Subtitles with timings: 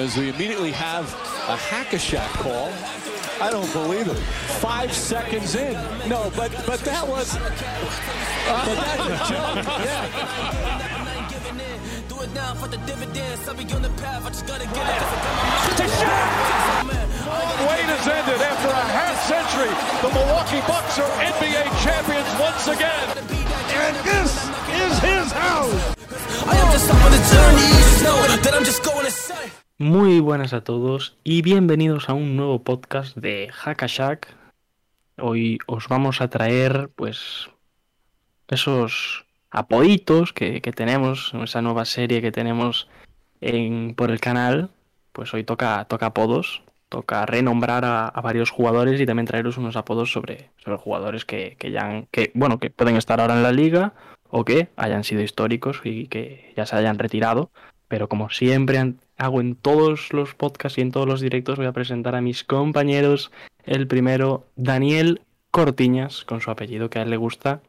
[0.00, 1.04] as we immediately have
[1.52, 2.72] a hack-a-shack call.
[3.38, 4.16] I don't believe it.
[4.64, 5.74] Five seconds in.
[6.08, 7.36] No, but but that was.
[7.36, 7.40] Uh,
[8.64, 9.60] but that's a joke.
[9.84, 10.08] Yeah.
[17.68, 19.72] Wait has ended after a half century.
[20.00, 23.06] The Milwaukee Bucks are NBA champions once again.
[23.84, 24.32] And this
[24.80, 26.00] is his house.
[29.80, 34.28] Muy buenas a todos y bienvenidos a un nuevo podcast de Hackashack.
[35.16, 37.48] Hoy os vamos a traer, pues,
[38.48, 42.88] esos apoditos que, que tenemos, esa nueva serie que tenemos
[43.40, 44.68] en, por el canal.
[45.12, 50.12] Pues hoy toca, toca apodos, toca renombrar a, varios jugadores y también traeros unos apodos
[50.12, 53.52] sobre, sobre jugadores que, que ya han- que, bueno, que pueden estar ahora en la
[53.52, 53.94] liga
[54.28, 57.50] o que hayan sido históricos y que ya se hayan retirado.
[57.88, 58.78] Pero como siempre
[59.20, 62.42] hago en todos los podcasts y en todos los directos, voy a presentar a mis
[62.42, 63.30] compañeros.
[63.64, 67.60] El primero, Daniel Cortiñas, con su apellido que a él le gusta.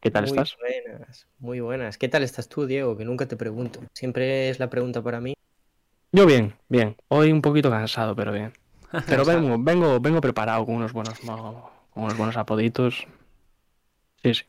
[0.00, 0.56] ¿Qué tal muy estás?
[0.58, 1.98] buenas, muy buenas.
[1.98, 2.96] ¿Qué tal estás tú, Diego?
[2.96, 3.80] Que nunca te pregunto.
[3.92, 5.34] Siempre es la pregunta para mí.
[6.10, 6.96] Yo bien, bien.
[7.08, 8.52] Hoy un poquito cansado, pero bien.
[9.06, 13.06] Pero vengo, vengo, vengo preparado con unos buenos, con unos buenos apoditos.
[14.22, 14.44] Sí, sí.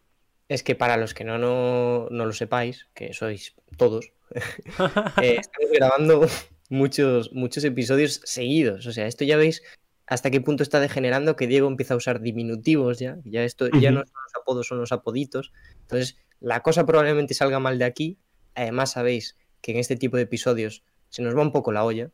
[0.49, 4.11] Es que para los que no, no, no lo sepáis, que sois todos,
[5.21, 6.27] eh, estamos grabando
[6.69, 8.85] muchos, muchos episodios seguidos.
[8.87, 9.61] O sea, esto ya veis
[10.05, 13.17] hasta qué punto está degenerando que Diego empieza a usar diminutivos ya.
[13.23, 15.53] Ya esto ya no son los apodos, son los apoditos.
[15.81, 18.17] Entonces, la cosa probablemente salga mal de aquí.
[18.55, 22.11] Además, sabéis que en este tipo de episodios se nos va un poco la olla.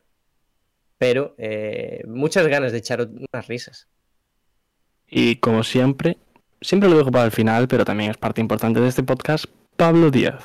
[0.98, 3.88] Pero eh, muchas ganas de echar unas risas.
[5.08, 6.18] Y como siempre,
[6.60, 10.10] siempre lo dejo para el final, pero también es parte importante de este podcast, Pablo
[10.10, 10.44] Díaz.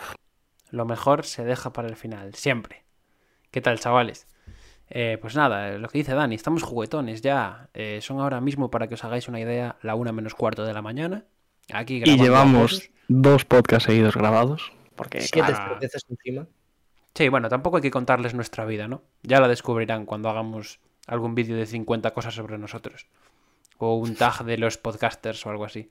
[0.72, 2.84] Lo mejor se deja para el final, siempre.
[3.52, 4.28] ¿Qué tal, chavales?
[4.90, 7.70] Eh, pues nada, lo que dice Dani, estamos juguetones ya.
[7.74, 10.74] Eh, son ahora mismo, para que os hagáis una idea, la una menos cuarto de
[10.74, 11.26] la mañana.
[11.74, 14.72] Aquí Y llevamos dos podcasts seguidos grabados.
[14.96, 16.48] Porque, Siete claro, encima.
[17.14, 19.02] Sí, bueno, tampoco hay que contarles nuestra vida, ¿no?
[19.24, 23.08] Ya la descubrirán cuando hagamos algún vídeo de 50 cosas sobre nosotros.
[23.78, 25.90] O un tag de los podcasters o algo así.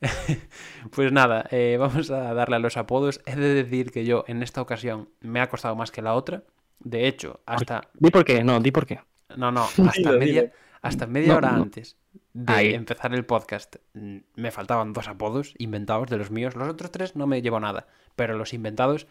[0.90, 3.20] pues nada, eh, vamos a darle a los apodos.
[3.26, 6.44] He de decir que yo en esta ocasión me ha costado más que la otra.
[6.80, 9.00] De hecho, hasta Di por qué, no, di por qué.
[9.36, 10.52] No, no, hasta Dilo, media, dilo.
[10.82, 11.62] hasta media No, hora no.
[11.62, 11.96] antes
[12.32, 12.74] de Ahí.
[12.74, 16.54] empezar el podcast mm, me faltaban dos apodos inventados de los míos.
[16.54, 19.06] Los otros tres no me llevo nada, pero los inventados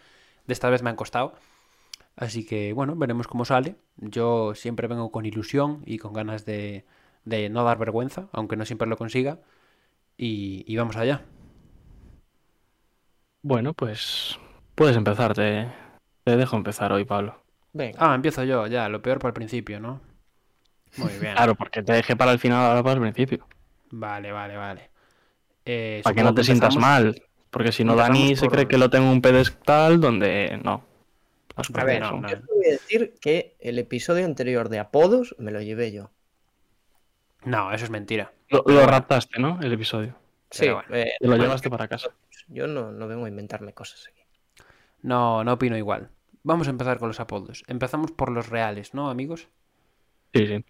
[0.45, 1.33] de esta vez me han costado.
[2.15, 3.75] Así que bueno, veremos cómo sale.
[3.97, 6.85] Yo siempre vengo con ilusión y con ganas de,
[7.25, 9.39] de no dar vergüenza, aunque no siempre lo consiga.
[10.17, 11.23] Y, y vamos allá.
[13.41, 14.37] Bueno, pues
[14.75, 15.67] puedes empezar, te,
[16.23, 17.41] te dejo empezar hoy, Pablo.
[17.73, 17.97] Venga.
[18.01, 20.01] Ah, empiezo yo, ya, lo peor para el principio, ¿no?
[20.97, 21.33] Muy bien.
[21.35, 23.47] Claro, porque te dejé para el final ahora para el principio.
[23.91, 24.89] Vale, vale, vale.
[25.65, 27.21] Eh, Para que no te sientas mal.
[27.49, 30.85] Porque si no, Dani se cree que lo tengo en un pedestal donde no.
[31.73, 32.27] A ver, no no.
[32.29, 36.11] yo te voy a decir que el episodio anterior de apodos me lo llevé yo.
[37.45, 38.33] No, eso es mentira.
[38.49, 39.59] Lo, raptaste, ¿no?
[39.61, 40.15] El episodio.
[40.49, 40.83] Sí, bueno.
[40.95, 42.09] eh, Te lo llevaste para casa.
[42.47, 44.21] yo no, no vengo a inventarme cosas aquí.
[45.01, 46.09] No, no opino igual.
[46.43, 47.63] Vamos a empezar con los apodos.
[47.67, 49.49] Empezamos por los reales, ¿no, amigos?
[50.33, 50.65] Sí, sí.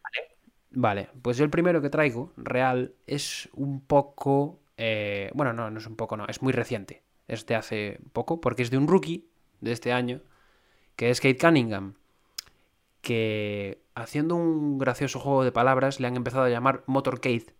[0.71, 4.59] Vale, pues yo el primero que traigo, real, es un poco...
[4.77, 7.03] eh, bueno, no, no es un poco, no, es muy reciente.
[7.27, 9.27] Es de hace poco, porque es de un rookie
[9.61, 10.21] de este año,
[10.95, 11.95] que es Kate Cunningham,
[13.01, 17.55] que haciendo un gracioso juego de palabras le han empezado a llamar Motorcade.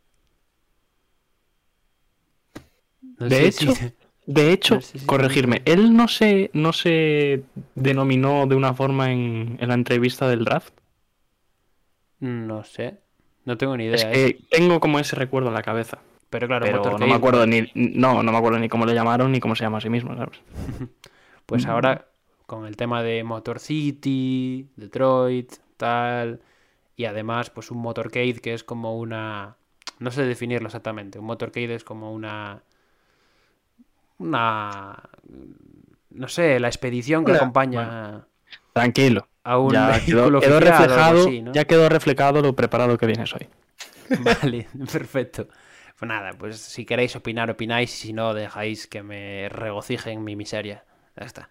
[3.20, 3.92] No De sé hecho, si-
[4.26, 7.44] De hecho, No sé si- corregirme, él no se, no se
[7.76, 10.74] denominó de una forma en, en la entrevista del draft.
[12.20, 13.00] No sé.
[13.46, 13.96] No tengo ni idea.
[14.12, 14.36] Es ¿eh?
[14.36, 16.00] que tengo como ese recuerdo en la cabeza.
[16.30, 19.32] Pero claro, Pero no me acuerdo ni, no, no me acuerdo ni cómo le llamaron
[19.32, 20.40] ni cómo se llama a sí mismo, ¿sabes?
[21.46, 21.70] Pues Mm.
[21.70, 22.06] ahora,
[22.46, 26.42] con el tema de Motor City, Detroit, tal.
[26.98, 29.56] Y además, pues un motorcade que es como una.
[30.00, 31.20] No sé definirlo exactamente.
[31.20, 32.64] Un motorcade es como una.
[34.20, 35.02] Una.
[36.10, 38.28] No sé, la expedición que acompaña
[38.74, 39.28] Tranquilo.
[39.44, 41.52] a un Ya quedó, vehículo quedó algo reflejado, así, ¿no?
[41.54, 43.48] ya quedó reflejado lo preparado que vienes hoy.
[44.42, 45.48] Vale, perfecto.
[46.00, 47.94] Pues nada, pues si queréis opinar, opináis.
[47.96, 50.86] Y si no, dejáis que me regocije en mi miseria.
[51.16, 51.50] Ya está.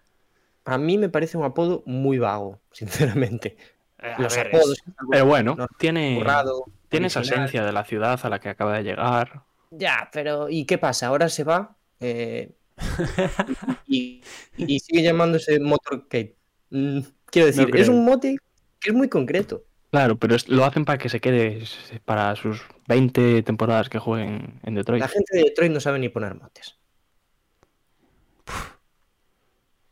[0.65, 3.57] A mí me parece un apodo muy vago, sinceramente.
[3.99, 7.71] Eh, a Los ver, apodos, es- Pero bueno, No, tiene, currado, tiene esa esencia de
[7.71, 9.43] la ciudad a la que acaba de llegar.
[9.71, 11.07] Ya, pero ¿y qué pasa?
[11.07, 12.51] Ahora se va eh,
[13.87, 14.21] y,
[14.57, 16.35] y sigue llamándose Motorcade.
[16.69, 16.99] Mm,
[17.31, 18.37] quiero decir, es un mote
[18.79, 19.63] que es muy concreto.
[19.91, 21.63] Claro, pero es- lo hacen para que se quede
[22.05, 25.01] para sus 20 temporadas que jueguen en Detroit.
[25.01, 26.77] La gente de Detroit no sabe ni poner motes.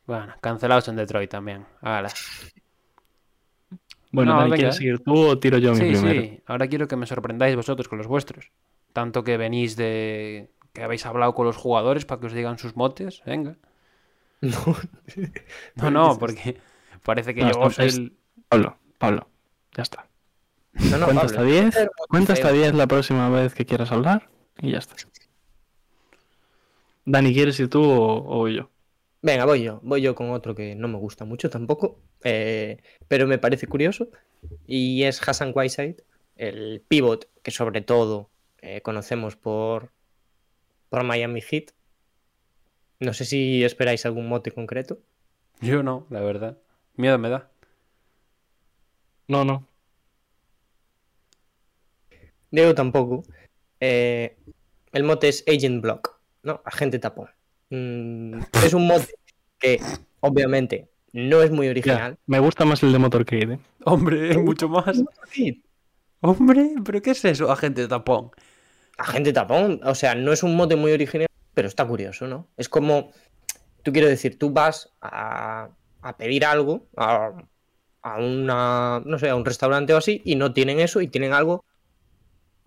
[0.05, 1.65] Bueno, cancelados en Detroit también.
[1.81, 2.09] Hala.
[4.11, 4.55] Bueno, No, Dani, venga.
[4.57, 6.21] ¿quieres seguir tú o tiro yo mi Sí, primero?
[6.21, 6.41] sí.
[6.45, 8.51] Ahora quiero que me sorprendáis vosotros con los vuestros.
[8.93, 10.51] Tanto que venís de.
[10.75, 13.23] Que habéis hablado con los jugadores para que os digan sus motes.
[13.25, 13.57] Venga.
[14.41, 14.51] No.
[15.75, 16.57] No, no, porque
[17.03, 18.13] parece que No, es- el.
[18.49, 19.27] Pablo, Pablo,
[19.75, 20.07] ya está.
[20.73, 22.55] No, no, Cuenta Pablo, hasta 10, hacer mote cuenta hasta feo.
[22.57, 24.29] 10 la próxima vez que quieras hablar
[24.61, 24.95] y ya está.
[27.05, 28.69] Dani, ¿quieres ir tú o, yo?
[29.21, 29.79] Venga, voy yo.
[29.83, 34.09] Voy yo con otro que no me gusta mucho tampoco, eh, pero me parece curioso.
[34.67, 36.03] Y es Hassan Whiteside,
[36.35, 38.29] el pivot que sobre todo
[38.61, 39.91] eh, conocemos por,
[40.95, 41.71] por Miami Heat.
[43.01, 44.99] No sé si esperáis algún mote concreto.
[45.59, 46.57] Yo no, la verdad.
[46.95, 47.51] Miedo me da.
[49.27, 49.67] No, no.
[52.49, 53.23] Diego tampoco.
[53.81, 54.37] Eh,
[54.93, 56.61] el mote es Agent Block, ¿no?
[56.63, 57.27] Agente tapón.
[57.71, 59.13] Mm, es un mote
[59.59, 59.81] que
[60.21, 62.17] obviamente no es muy Ya, original.
[62.25, 63.55] me gusta más el de Motorcade.
[63.55, 63.59] ¿eh?
[63.83, 65.03] Hombre, hay mucho más.
[66.21, 68.31] Hombre, ¿pero qué es eso, agente tapón?
[68.97, 72.47] Agente tapón, o sea, no es un mote muy original, pero está curioso, ¿no?
[72.57, 73.11] Es como,
[73.83, 75.69] tú quiero decir, tú vas a,
[76.01, 77.33] a pedir algo a,
[78.01, 81.33] a una, no sé, a un restaurante o así y no tienen eso y tienen
[81.33, 81.65] algo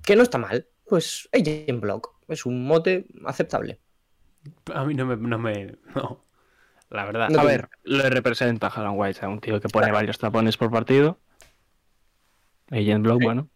[0.02, 0.66] que no está mal.
[0.84, 3.78] Pues Agent Block es un mote aceptable.
[4.75, 5.16] A mí no me.
[5.16, 6.25] No, me, no.
[6.90, 7.28] La verdad.
[7.28, 10.56] No A ver, le representa a Alan White, a un tío que pone varios tapones
[10.56, 11.19] por partido.
[12.70, 13.48] Agent Block, bueno.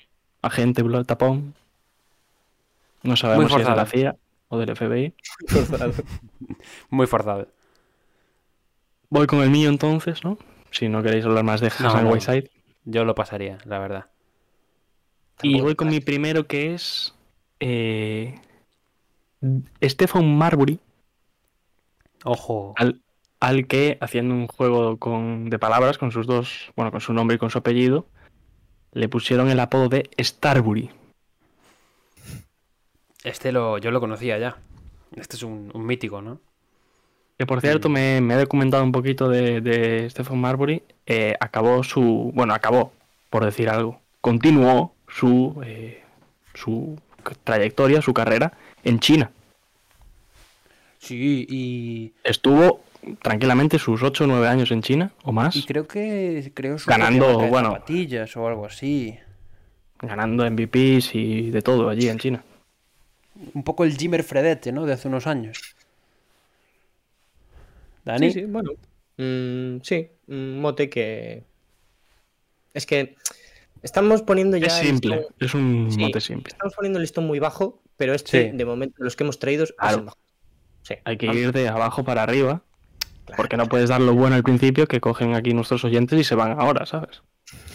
[0.42, 1.54] Agente Block tapón.
[3.02, 3.90] No sabemos si es de la forzado.
[4.00, 4.16] CIA
[4.49, 5.14] o del FBI.
[6.90, 7.49] Muy forzado.
[9.10, 10.38] Voy con el mío entonces, ¿no?
[10.70, 12.10] Si no queréis hablar más de No, Hassan no.
[12.10, 12.50] Whiteside.
[12.84, 14.06] Yo lo pasaría, la verdad.
[15.43, 17.14] Y voy con mi primero que es.
[17.60, 18.40] Eh,
[19.82, 20.78] Stephen Marbury,
[22.25, 22.75] Ojo.
[22.76, 23.02] al,
[23.40, 26.72] al que, haciendo un juego con, de palabras con sus dos.
[26.76, 28.06] Bueno, con su nombre y con su apellido,
[28.93, 30.90] le pusieron el apodo de Starbury.
[33.24, 34.56] Este lo, yo lo conocía ya.
[35.16, 36.40] Este es un, un mítico, ¿no?
[37.38, 40.82] Que por cierto, me, me he documentado un poquito de, de Stephen Marbury.
[41.06, 42.30] eh, acabó su.
[42.34, 42.92] Bueno, acabó,
[43.30, 44.00] por decir algo.
[44.20, 46.02] Continuó su, eh,
[46.54, 46.98] su
[47.44, 48.52] trayectoria, su carrera
[48.84, 49.30] en China.
[50.98, 52.80] Sí, y, Estuvo
[53.20, 57.38] tranquilamente sus 8 o 9 años en China o más, y creo que creo Ganando,
[57.48, 57.72] bueno.
[57.72, 59.19] zapatillas o algo así.
[60.00, 62.44] ganando MVPs y de todo allí en China.
[63.55, 64.84] Un poco el Jimmer Fredette, ¿no?
[64.87, 65.58] De hace unos años.
[68.05, 68.31] Dani.
[68.32, 68.73] Sí, sí, bueno.
[69.17, 71.44] Mm, sí, un mote que.
[72.75, 73.17] Es que
[73.82, 74.67] estamos poniendo ya.
[74.67, 76.50] Es simple, listón- es un Sí, mote simple.
[76.52, 78.56] Estamos poniendo el listón muy bajo, pero este, Sí.
[78.56, 79.99] de momento, los que hemos traído es Claro.
[79.99, 80.19] el bajo.
[80.82, 80.94] Sí.
[81.05, 82.62] Hay que Vamos, ir de abajo para arriba,
[83.25, 83.37] claro.
[83.37, 86.34] porque no puedes dar lo bueno al principio que cogen aquí nuestros oyentes y se
[86.34, 87.23] van ahora, ¿sabes?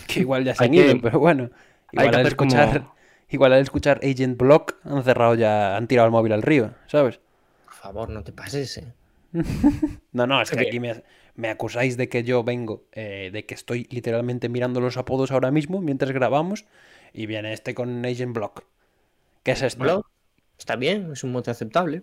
[0.08, 1.44] Que igual ya se Hay han que- ido, pero bueno.
[1.44, 1.50] hay
[1.94, 2.88] Igual que al hacer como- escuchar.
[3.30, 5.76] Igual al escuchar Agent Block han cerrado ya.
[5.76, 7.20] han tirado el móvil al río, ¿sabes?
[7.66, 8.94] Por favor, no te pases, eh.
[10.14, 11.04] No, no, es que aquí me,
[11.36, 15.52] me acusáis de que yo vengo, eh, de que estoy literalmente mirando los apodos ahora
[15.52, 16.66] mismo mientras grabamos
[17.14, 18.64] y viene este con Agent Block.
[19.44, 19.84] ¿Qué es esto?
[19.84, 20.08] Block,
[20.58, 22.02] Está bien, es un mote aceptable.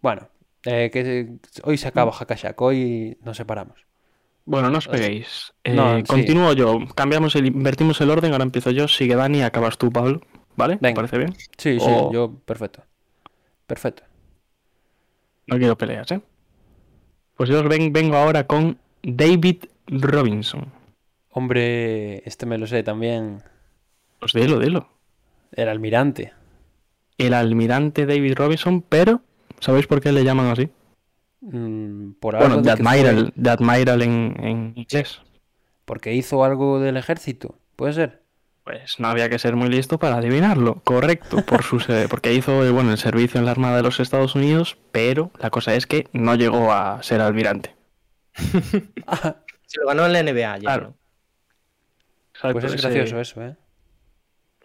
[0.00, 0.28] Bueno,
[0.64, 3.86] eh, que hoy se acaba Hakashak, hoy nos separamos.
[4.44, 5.52] Bueno, no os peguéis.
[5.62, 6.04] Eh, No, sí.
[6.04, 6.78] Continúo yo.
[6.94, 8.32] Cambiamos el, invertimos el orden.
[8.32, 8.88] Ahora empiezo yo.
[8.88, 10.22] Sigue Dani, acabas tú, Pablo.
[10.58, 10.74] ¿Vale?
[10.76, 10.96] ¿Te Venga.
[10.96, 11.34] parece bien?
[11.56, 12.82] Sí, sí, yo, perfecto.
[13.66, 14.02] Perfecto.
[15.46, 16.20] No quiero peleas, ¿eh?
[17.36, 20.66] Pues yo os ven- vengo ahora con David Robinson.
[21.30, 23.42] Hombre, este me lo sé también.
[24.18, 24.88] Pues dilo, dilo.
[25.52, 26.32] El almirante.
[27.16, 29.22] El almirante David Robinson, pero
[29.60, 30.68] ¿sabéis por qué le llaman así?
[31.40, 35.20] Mm, por algo Bueno, de fue- Admiral, The Admiral en, en inglés.
[35.84, 38.22] porque hizo algo del ejército, ¿puede ser?
[38.68, 40.82] Pues no había que ser muy listo para adivinarlo.
[40.84, 44.34] Correcto, por su, porque hizo eh, bueno, el servicio en la Armada de los Estados
[44.34, 47.74] Unidos, pero la cosa es que no llegó a ser almirante.
[48.34, 50.60] Se lo ganó en la NBA ya.
[50.60, 50.94] Claro.
[52.52, 53.56] Pues es ese- gracioso eso, ¿eh?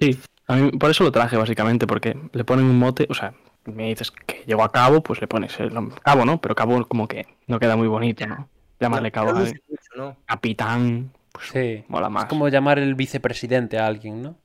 [0.01, 3.33] Sí, a mí por eso lo traje básicamente, porque le ponen un mote, o sea,
[3.63, 5.71] me dices que llegó a cabo, pues le pones el
[6.03, 6.41] cabo, ¿no?
[6.41, 8.49] Pero cabo como que no queda muy bonito, ¿no?
[8.81, 10.17] Llamarle cabo a traduce mucho, ¿no?
[10.25, 11.83] capitán, pues Sí.
[11.89, 12.23] mola más.
[12.23, 14.37] Es como llamar el vicepresidente a alguien, ¿no?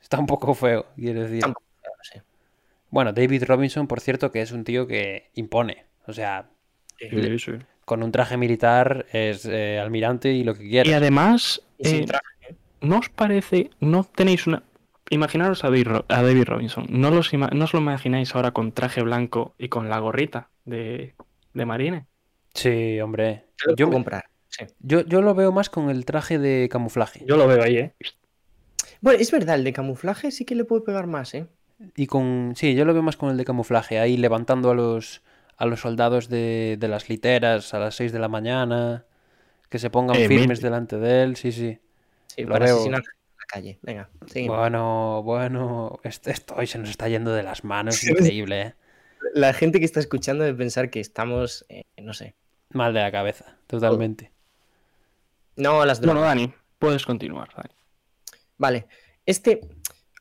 [0.00, 1.42] Está un poco feo, quiero decir.
[2.88, 5.84] Bueno, David Robinson, por cierto, que es un tío que impone.
[6.06, 6.48] O sea,
[6.98, 7.52] Sí, sí.
[7.84, 10.96] con un traje militar es eh, almirante y lo que Y quiera.
[10.96, 14.62] además, Y sin eh, traje, ¿no os parece, no tenéis una...
[15.12, 18.52] Imaginaros a David, Ro- a David Robinson, ¿no, los ima- ¿no os lo imagináis ahora
[18.52, 21.14] con traje blanco y con la gorrita de,
[21.52, 22.06] de Marine?
[22.54, 23.46] Sí, hombre.
[23.76, 24.24] Yo, comprar.
[24.60, 24.74] Sí.
[24.80, 27.24] yo, yo lo veo más con el traje de camuflaje.
[27.26, 27.94] Yo lo veo ahí, ¿eh?
[29.00, 31.46] Bueno, es verdad, el de camuflaje sí que le puede pegar más, ¿eh?
[31.96, 32.54] Y con.
[32.56, 35.22] Sí, yo lo veo más con el de camuflaje, ahí levantando a los,
[35.56, 39.04] a los soldados de, de las literas a las 6 de la mañana,
[39.70, 41.78] que se pongan Eh, firmes delante de él, sí, sí.
[42.26, 42.76] Sí, Lo para veo.
[42.76, 43.04] asesinar en
[43.38, 43.78] la calle.
[43.82, 44.58] Venga, seguimos.
[44.58, 48.74] Bueno, bueno, est- esto hoy se nos está yendo de las manos, increíble, ¿eh?
[49.34, 52.34] La gente que está escuchando debe pensar que estamos, eh, no sé.
[52.70, 54.32] Mal de la cabeza, totalmente.
[55.60, 56.22] No, a las drogas.
[56.22, 57.74] Bueno, Dani, puedes continuar, Dani.
[58.56, 58.86] Vale,
[59.26, 59.60] este,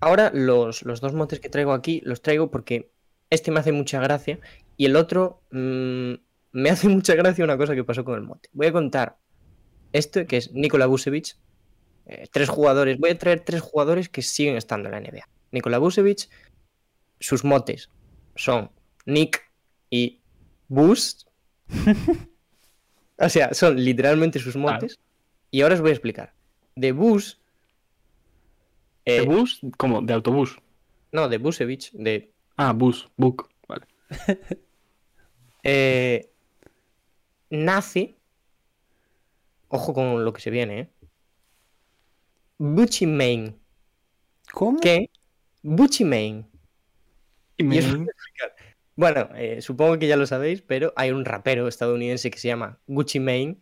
[0.01, 2.91] ahora los, los dos motes que traigo aquí los traigo porque
[3.29, 4.39] este me hace mucha gracia
[4.77, 6.13] y el otro mm,
[6.51, 8.49] me hace mucha gracia una cosa que pasó con el mote.
[8.53, 9.17] Voy a contar
[9.93, 11.35] esto que es Nikola Vucevic,
[12.05, 15.27] eh, tres jugadores, voy a traer tres jugadores que siguen estando en la NBA.
[15.51, 16.29] Nikola Vucevic,
[17.19, 17.89] sus motes
[18.35, 18.71] son
[19.05, 19.41] Nick
[19.89, 20.21] y
[20.67, 21.25] Bus.
[23.17, 24.87] o sea, son literalmente sus Claro.
[25.51, 26.33] Y ahora os voy a explicar.
[26.75, 27.39] De Bus
[29.05, 29.61] ¿De eh, bus?
[29.77, 30.01] ¿Cómo?
[30.01, 30.59] ¿De autobús?
[31.11, 33.87] no, de Busevich, de Ah, bus, book, vale.
[35.63, 36.29] eh,
[37.49, 38.17] nace.
[39.69, 40.89] Ojo con lo que se viene, ¿eh?
[42.57, 43.57] Bucci Main.
[44.51, 44.79] ¿Cómo?
[44.79, 45.09] ¿Qué?
[45.63, 46.45] Bucci Main.
[47.57, 48.07] Y Y.
[48.95, 52.79] Bueno, eh, supongo que ya lo sabéis, pero hay un rapero estadounidense que se llama
[52.87, 53.57] Gucci Mane,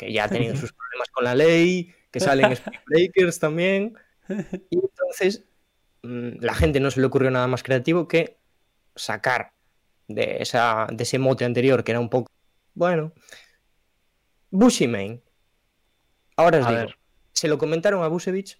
[0.00, 3.96] que ya ha tenido sus problemas con la ley, que sale en Spring Breakers también.
[4.70, 5.44] Y entonces
[6.02, 8.38] mm, la gente no se le ocurrió nada más creativo que
[8.96, 9.52] sacar
[10.08, 12.32] de, esa, de ese mote anterior, que era un poco,
[12.74, 13.12] bueno,
[14.50, 15.22] Bushy Mane.
[16.36, 16.96] Ahora os A digo, ver.
[17.32, 18.58] se lo comentaron a Busevich,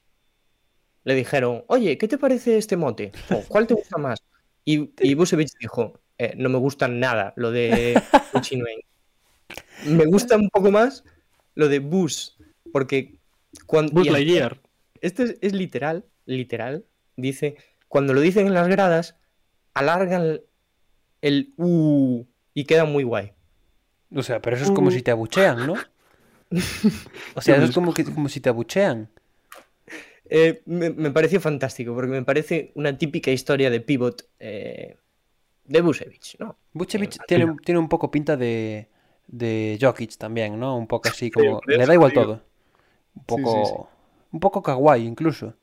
[1.04, 3.10] le dijeron, oye, ¿qué te parece este mote?
[3.30, 4.22] O, ¿Cuál te gusta más?
[4.64, 7.94] Y, y Busevich dijo, "Eh, no me gusta nada lo de
[8.34, 8.60] Bushy.
[9.86, 11.02] Me gusta un poco más
[11.54, 12.36] lo de Bus,
[12.72, 13.18] porque
[13.66, 13.92] cuando...
[13.92, 14.60] Buzz Lightyear.
[15.00, 16.84] esto es, es literal, literal.
[17.16, 17.56] Dice,
[17.88, 19.16] cuando lo dicen en las gradas,
[19.74, 20.44] alargan el,
[21.22, 23.32] el U y queda muy guay.
[24.14, 25.74] O sea, pero eso es como si te abuchean, ¿no?
[27.36, 29.08] O sea, eso es como, que, como si te abuchean.
[30.28, 34.96] Eh, me, me pareció fantástico, porque me parece una típica historia de pivot eh,
[35.64, 36.58] de Busevich, ¿no?
[36.72, 38.88] Vucevic Eh, tiene, tiene un poco pinta de,
[39.32, 40.76] de Jokic también, ¿no?
[40.76, 41.60] Un poco así como...
[41.66, 42.42] Le da igual todo.
[43.14, 43.88] Un poco...
[44.32, 45.54] Un poco kawaii incluso.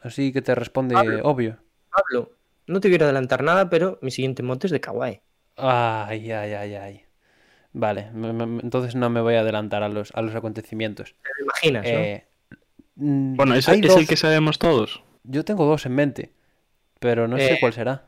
[0.00, 1.20] Así que te responde Pablo.
[1.24, 1.58] obvio.
[1.90, 2.32] Pablo,
[2.66, 5.20] no te quiero adelantar nada, pero mi siguiente mote es de Kawaii.
[5.56, 7.02] Ay, ay, ay, ay.
[7.72, 11.14] Vale, me- me- entonces no me voy a adelantar a los, a los acontecimientos.
[11.22, 11.86] ¿Te lo imaginas?
[11.86, 12.26] Eh,
[12.96, 15.02] mm, Bueno, ese hay es el que sabemos todos.
[15.24, 16.32] Yo tengo dos en mente,
[16.98, 18.06] pero no sé Eh, cuál será.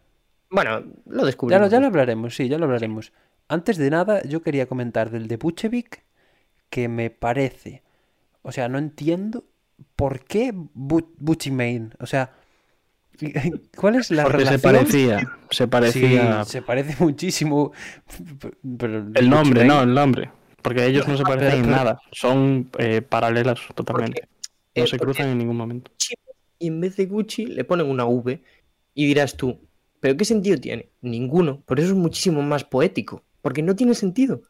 [0.50, 1.66] Bueno, lo Ya descubrimos.
[1.66, 3.12] lo, ya lo hablaremos, sí, ya lo hablaremos.
[3.48, 6.02] Antes de nada, yo quería comentar del de Bucevic
[6.70, 7.82] que me parece.
[8.42, 9.44] O sea, no entiendo
[9.96, 11.92] por qué Bu Bucci Main.
[12.00, 12.32] O sea,
[13.76, 14.72] ¿cuál es la Porque se relación?
[14.72, 15.18] parecía,
[15.50, 17.72] se Sí, parecía se parece muchísimo.
[18.78, 20.30] Pero el nombre, no, el nombre.
[20.62, 22.00] Porque ellos no se parecen en pero- nada.
[22.12, 24.22] Son eh, paralelas totalmente.
[24.76, 25.90] No eh, se porque- cruzan en ningún momento.
[26.58, 28.40] y en vez de Gucci le ponen una V
[28.94, 29.58] y dirás tú,
[30.00, 30.88] ¿pero qué sentido tiene?
[31.00, 31.60] Ninguno.
[31.66, 33.22] Por eso es muchísimo más poético.
[33.42, 34.42] Porque no tiene sentido.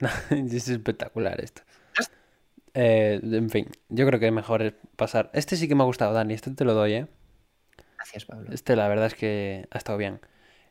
[0.30, 1.62] es espectacular esto.
[2.76, 5.30] Eh, en fin, yo creo que mejor es pasar.
[5.32, 6.34] Este sí que me ha gustado, Dani.
[6.34, 7.06] Este te lo doy, ¿eh?
[7.96, 8.50] Gracias, Pablo.
[8.52, 10.14] Este, la verdad es que ha estado bien.
[10.14, 10.28] A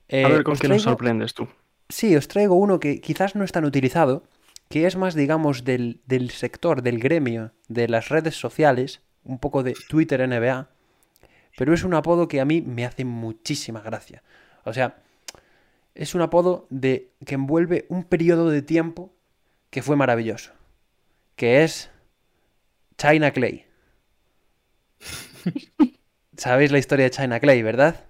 [0.10, 1.48] Eh, ver con os qué nos traigo- sorprendes tú.
[1.88, 4.24] Sí, os traigo uno que quizás no es tan utilizado,
[4.70, 9.64] que es más, digamos, del, del sector, del gremio, de las redes sociales, un poco
[9.64, 10.70] de Twitter NBA,
[11.58, 14.24] pero es un apodo que a mí me hace muchísima gracia.
[14.66, 15.02] O sea,
[15.96, 19.14] es un apodo de que envuelve un periodo de tiempo
[19.70, 20.52] que fue maravilloso,
[21.36, 21.90] que es
[22.98, 23.66] China Clay.
[26.38, 28.06] Sabéis la historia de China Clay, ¿verdad?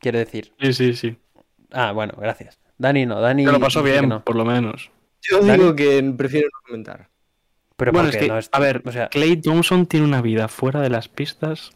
[0.00, 1.16] Quiero decir, Sí, sí, sí.
[1.70, 2.58] Ah, bueno, gracias.
[2.78, 3.44] Dani no, Dani.
[3.44, 4.24] Te lo pasó bien, no.
[4.24, 4.90] por lo menos.
[5.22, 5.58] Yo Dani.
[5.62, 7.08] digo que prefiero no comentar.
[7.76, 10.06] Pero Bueno, ¿por es qué que, no es- a ver, o sea, Clay Thompson tiene
[10.06, 11.70] una vida fuera de las pistas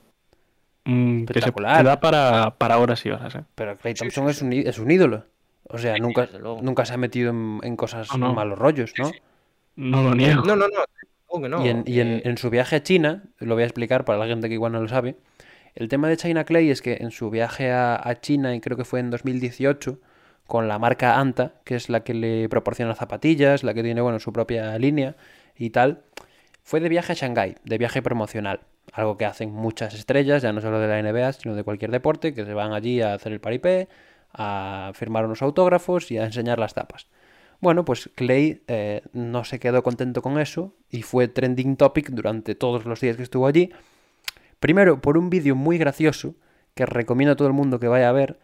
[0.84, 1.50] mm, que se
[1.82, 3.34] da para, para horas y horas.
[3.34, 3.42] ¿eh?
[3.54, 5.24] pero Clay Thompson es, un, es un ídolo.
[5.68, 6.28] O sea, nunca,
[6.62, 8.34] nunca se ha metido en, en cosas No, no.
[8.34, 9.10] malos rollos, ¿no?
[9.76, 10.42] No lo niego.
[10.44, 10.84] No, no, no.
[11.26, 11.64] supongo que no.
[11.64, 14.18] y en, y en- Eh, en su viaje a China, lo voy a explicar para
[14.18, 15.16] la gente que igual no lo sabe,
[15.74, 18.76] el tema de China Clay es que en su viaje a, a China, y creo
[18.76, 19.98] que fue en 2018,
[20.46, 24.20] con la marca Anta, que es la que le proporciona zapatillas, la que tiene, bueno,
[24.20, 25.16] su propia línea
[25.56, 26.02] y tal,
[26.62, 28.60] fue de viaje a Shanghái, de viaje promocional.
[28.94, 32.32] Algo que hacen muchas estrellas, ya no solo de la NBA, sino de cualquier deporte,
[32.32, 33.88] que se van allí a hacer el paripé,
[34.32, 37.08] a firmar unos autógrafos y a enseñar las tapas.
[37.60, 42.54] Bueno, pues Clay eh, no se quedó contento con eso y fue trending topic durante
[42.54, 43.72] todos los días que estuvo allí.
[44.60, 46.36] Primero, por un vídeo muy gracioso
[46.74, 48.38] que recomiendo a todo el mundo que vaya a ver,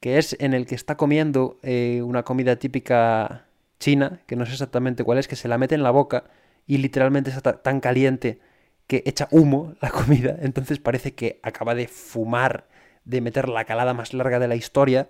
[0.00, 3.46] que es en el que está comiendo eh, una comida típica
[3.80, 6.24] china, que no sé exactamente cuál es, que se la mete en la boca
[6.66, 8.38] y literalmente está tan caliente
[8.86, 12.66] que echa humo la comida, entonces parece que acaba de fumar,
[13.04, 15.08] de meter la calada más larga de la historia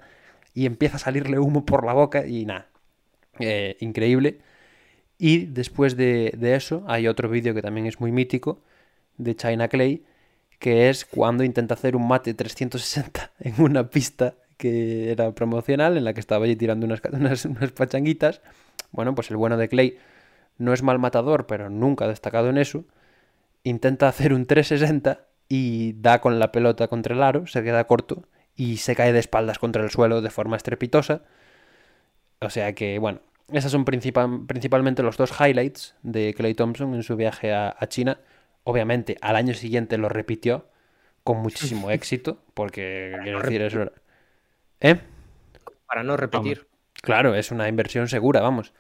[0.55, 2.69] y empieza a salirle humo por la boca y nada,
[3.41, 4.39] eh, increíble.
[5.19, 8.63] Y después de, de eso hay otro vídeo que también es muy mítico
[9.17, 10.05] de China Clay,
[10.59, 16.05] que es cuando intenta hacer un mate 360 en una pista que era promocional, en
[16.05, 18.41] la que estaba allí tirando unas, unas, unas pachanguitas.
[18.93, 19.99] Bueno, pues el bueno de Clay
[20.59, 22.85] no es mal matador, pero nunca ha destacado en eso.
[23.65, 28.29] Intenta hacer un 360 y da con la pelota contra el aro, se queda corto
[28.55, 31.23] y se cae de espaldas contra el suelo de forma estrepitosa.
[32.41, 33.21] O sea que, bueno,
[33.53, 37.89] esos son principal, principalmente los dos highlights de Clay Thompson en su viaje a, a,
[37.89, 38.21] China.
[38.63, 40.69] Obviamente, al año siguiente lo repitió
[41.25, 43.93] con muchísimo éxito, porque quiero decir, eso
[44.81, 45.01] ¿Eh?
[45.87, 46.59] Para no repetir.
[46.59, 46.75] Vamos.
[47.03, 48.73] Claro, es una inversión segura, vamos.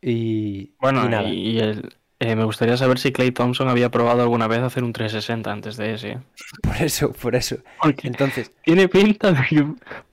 [0.00, 0.74] Y.
[0.80, 1.28] Bueno, y, nada.
[1.28, 4.92] y el, eh, me gustaría saber si Clay Thompson había probado alguna vez hacer un
[4.92, 6.18] 360 antes de ese.
[6.62, 7.58] Por eso, por eso.
[7.80, 8.52] Porque Entonces.
[8.64, 9.66] Tiene pinta de que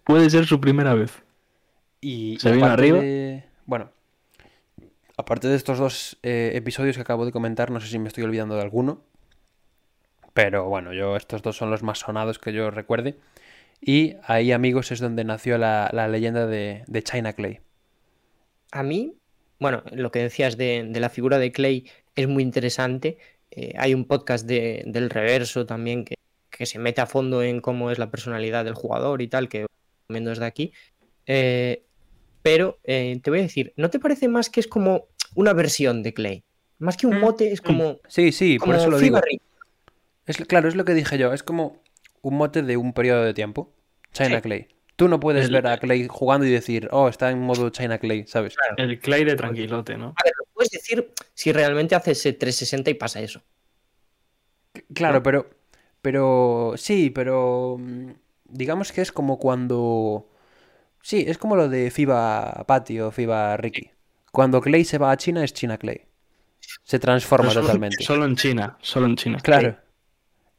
[0.04, 1.24] puede ser su primera vez.
[2.02, 3.00] Y, ¿Se viene arriba?
[3.00, 3.44] De...
[3.66, 3.90] Bueno,
[5.18, 8.24] aparte de estos dos eh, episodios que acabo de comentar, no sé si me estoy
[8.24, 9.02] olvidando de alguno.
[10.34, 13.18] Pero bueno, yo estos dos son los más sonados que yo recuerde.
[13.82, 17.62] Y ahí, amigos, es donde nació la, la leyenda de, de, China Clay.
[18.72, 19.16] A mí,
[19.60, 23.18] bueno, lo que decías de, de la figura de Clay es muy interesante.
[23.52, 26.16] Eh, hay un podcast de, del reverso también que,
[26.50, 29.66] que, se mete a fondo en cómo es la personalidad del jugador y tal, que
[30.04, 30.74] recomiendo desde aquí.
[31.26, 31.84] Eh,
[32.42, 36.04] pero eh, te voy a decir, ¿no te parece más que es como una versión
[36.04, 36.44] de Clay?
[36.78, 38.00] Más que un mote, es como.
[38.08, 39.20] Sí, sí, como por eso lo digo.
[40.26, 41.34] Es, claro, es lo que dije yo.
[41.34, 41.82] Es como
[42.22, 43.74] un mote de un periodo de tiempo.
[44.12, 44.42] China Sí.
[44.42, 44.68] Clay.
[44.96, 47.98] Tú no puedes El- ver a Clay jugando y decir, oh, está en modo China
[47.98, 48.56] Clay, ¿sabes?
[48.56, 48.76] Claro.
[48.78, 50.08] El Clay de tranquilote, ¿no?
[50.16, 53.42] A ver, lo puedes decir si realmente hace ese 360 y pasa eso.
[54.94, 55.50] Claro, pero.
[56.02, 56.74] Pero.
[56.78, 57.78] Sí, pero.
[57.80, 58.12] mm,
[58.48, 60.30] Digamos que es como cuando.
[61.02, 63.92] Sí, es como lo de FIBA Patty o FIBA Ricky.
[64.32, 66.06] Cuando Clay se va a China es China Clay.
[66.84, 68.04] Se transforma solo, totalmente.
[68.04, 69.38] solo en China, solo en China.
[69.42, 69.78] Claro.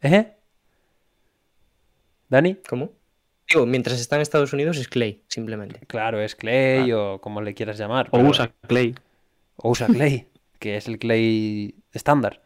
[0.03, 0.33] ¿Eh?
[2.29, 2.57] ¿Dani?
[2.69, 2.93] ¿Cómo?
[3.49, 5.81] Digo, mientras está en Estados Unidos es Clay, simplemente.
[5.87, 8.09] Claro, es Clay o como le quieras llamar.
[8.09, 8.95] O pero- usa Clay.
[9.57, 10.29] o usa Clay,
[10.59, 12.43] que es el Clay estándar.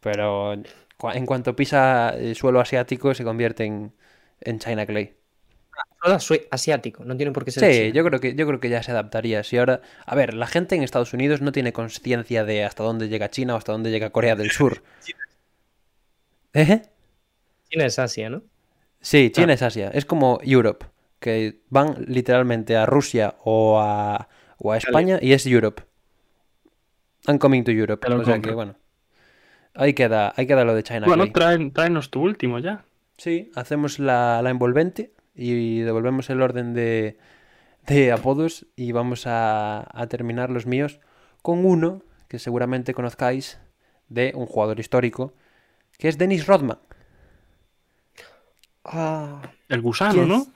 [0.00, 3.92] Pero en cuanto pisa el suelo asiático se convierte en,
[4.40, 5.14] en China Clay.
[6.02, 7.94] Solo soy asiático, no tiene por qué ser Sí, chino.
[7.94, 9.44] yo creo que yo creo que ya se adaptaría.
[9.44, 13.08] Si ahora, a ver, la gente en Estados Unidos no tiene conciencia de hasta dónde
[13.10, 14.82] llega China o hasta dónde llega Corea del Sur.
[16.54, 16.82] ¿Eh?
[17.68, 18.42] China es Asia, ¿no?
[19.00, 19.90] Sí, China es Asia.
[19.92, 20.86] Es como Europe,
[21.18, 25.82] que van literalmente a Rusia o a, o a España y es Europe.
[27.26, 28.06] I'm coming to Europe.
[28.06, 28.76] Te lo O sea que bueno.
[29.74, 31.06] Ahí queda, ahí queda lo de China.
[31.06, 32.84] Bueno, traen, tráenos tu último ya.
[33.16, 37.18] Sí, hacemos la, la envolvente y devolvemos el orden de,
[37.86, 41.00] de apodos y vamos a, a terminar los míos
[41.42, 43.60] con uno que seguramente conozcáis
[44.08, 45.34] de un jugador histórico,
[45.98, 46.78] que es Dennis Rodman.
[48.84, 50.46] Ah, El gusano, ¿Quién ¿no?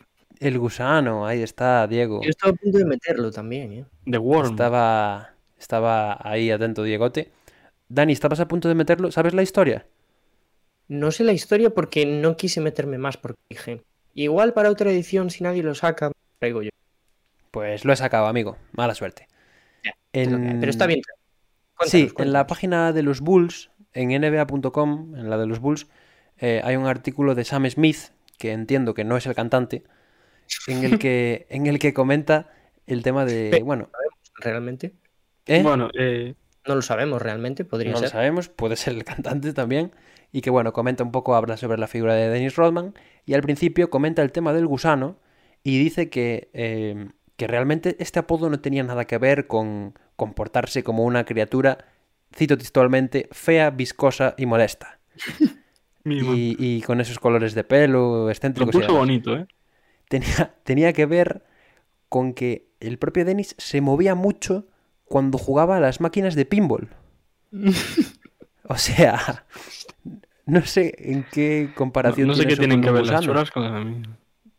[0.41, 2.21] El gusano, ahí está, Diego.
[2.23, 3.85] yo estaba a punto de meterlo también, ¿eh?
[4.11, 4.51] The Worm.
[4.51, 7.31] Estaba, estaba ahí atento, Diegote.
[7.89, 9.11] Dani, ¿estabas a punto de meterlo?
[9.13, 9.87] ¿Sabes la historia?
[10.89, 13.83] No sé la historia porque no quise meterme más porque dije,
[14.15, 16.11] igual para otra edición si nadie lo saca,
[16.41, 16.71] traigo yo.
[17.51, 18.57] Pues lo he sacado, amigo.
[18.73, 19.29] Mala suerte.
[20.13, 21.01] En- Pero está bien.
[21.77, 25.87] Cuéntanos, Sí, en la página de los Bulls, en nba.com, en la de los Bulls,
[26.39, 29.85] eh, hay un artículo de Sam Smith, que entiendo que no es el cantante,
[30.67, 32.51] en el que, en el que comenta
[32.87, 33.89] el tema de, bueno,
[34.37, 34.95] ¿Realmente?
[35.47, 35.63] ¿eh?
[35.63, 36.35] Bueno, eh,
[36.67, 38.11] No lo sabemos realmente, podría no lo ser.
[38.11, 39.93] sabemos, puede ser el cantante también,
[40.33, 42.95] y que bueno, comenta un poco, habla sobre la figura de Dennis Rodman,
[43.25, 45.19] y al principio comenta el tema del gusano,
[45.63, 50.83] y dice que, eh, que realmente este apodo no tenía nada que ver con comportarse
[50.83, 51.79] como una criatura,
[52.37, 54.99] cito textualmente, fea, viscosa y molesta.
[56.05, 58.75] Y, y con esos colores de pelo, Lo excéntricos.
[58.75, 59.47] puso bonito, ¿eh?
[60.09, 61.43] Tenía, tenía que ver
[62.09, 64.67] con que el propio Dennis se movía mucho
[65.07, 66.89] cuando jugaba a las máquinas de pinball.
[68.67, 69.45] O sea,
[70.47, 73.65] no sé en qué No, comparación no sé qué tienen que ver las choras con
[73.65, 74.03] el...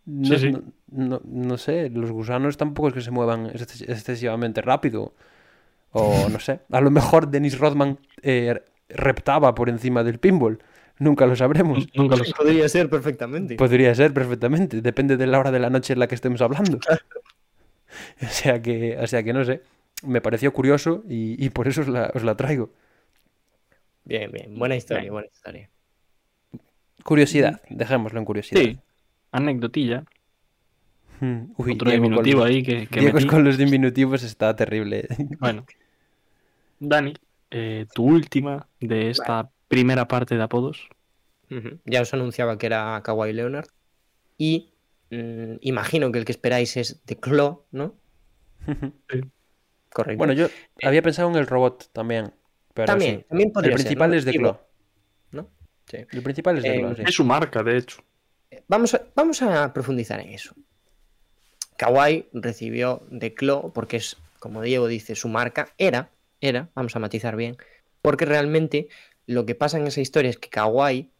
[0.06, 0.52] No, Sí, sí.
[0.52, 5.14] no- no- no sé, los gusanos tampoco es que se muevan exces- excesivamente rápido.
[5.92, 10.60] O no sé, a lo mejor Dennis Rodman eh, reptaba por encima del pinball.
[10.98, 11.88] Nunca lo sabremos.
[11.94, 12.32] Nunca lo sé.
[12.36, 13.56] Podría ser perfectamente.
[13.56, 16.80] Podría ser perfectamente, depende de la hora de la noche en la que estemos hablando.
[18.22, 19.62] O sea que, o sea que no sé,
[20.04, 22.70] me pareció curioso y, y por eso os la, os la traigo.
[24.04, 24.58] Bien, bien.
[24.60, 25.14] Buena historia, Bien.
[25.14, 25.70] buena historia.
[27.04, 28.62] Curiosidad, dejémoslo en curiosidad.
[28.62, 28.78] Sí,
[29.32, 30.04] anecdotilla.
[31.22, 33.28] Mm, Uy, Otro Diego diminutivo los- ahí que, que Diego metí.
[33.28, 35.08] con los diminutivos está terrible.
[35.40, 35.66] Bueno.
[36.80, 37.14] Dani,
[37.52, 40.90] eh, tu última de esta primera parte de apodos.
[41.86, 43.68] Ya os anunciaba que era Kawhi Leonard.
[44.38, 44.74] Y
[45.12, 47.96] mm, imagino que el que esperáis es The Claw, ¿no?
[49.90, 50.18] Correcto.
[50.18, 50.48] Bueno, yo
[50.84, 52.34] había pensado en el robot también.
[52.74, 53.26] Pero también, sí.
[53.30, 54.16] también El podría ser, principal ¿no?
[54.18, 54.60] es de Digo, Claw.
[55.32, 55.50] ¿no?
[55.90, 55.98] Sí.
[56.12, 57.04] El principal es de Eh, Claw, sí.
[57.06, 58.04] Es su marca, de hecho.
[58.68, 60.54] Vamos a, vamos a profundizar en eso.
[61.78, 65.70] Kawhi recibió de Claw porque es, como Diego dice, su marca.
[65.78, 66.10] Era,
[66.42, 67.56] era, vamos a matizar bien.
[68.02, 68.90] Porque realmente
[69.28, 71.12] lo que pasa en esa historia es que Kawhi,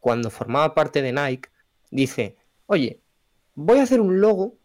[0.00, 1.50] cuando formaba parte de Nike,
[1.90, 3.00] dice, oye,
[3.54, 4.58] voy a hacer un logo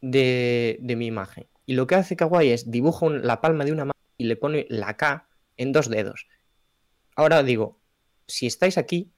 [0.00, 1.46] de, de mi imagen.
[1.66, 4.66] Y lo que hace Kawhi es dibuja la palma de una mano y le pone
[4.68, 6.26] la K en dos dedos.
[7.14, 7.78] Ahora digo,
[8.26, 9.12] si estáis aquí,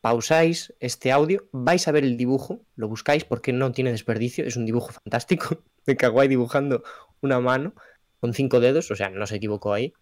[0.00, 4.56] pausáis este audio, vais a ver el dibujo, lo buscáis porque no tiene desperdicio, es
[4.56, 6.82] un dibujo fantástico de Kawhi dibujando
[7.20, 7.74] una mano
[8.20, 9.92] con cinco dedos, o sea, no se equivocó ahí,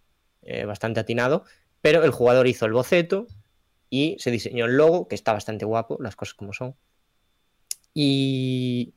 [0.42, 1.44] eh, bastante atinado,
[1.86, 3.28] pero el jugador hizo el boceto
[3.90, 6.74] y se diseñó el logo, que está bastante guapo, las cosas como son.
[7.94, 8.92] Y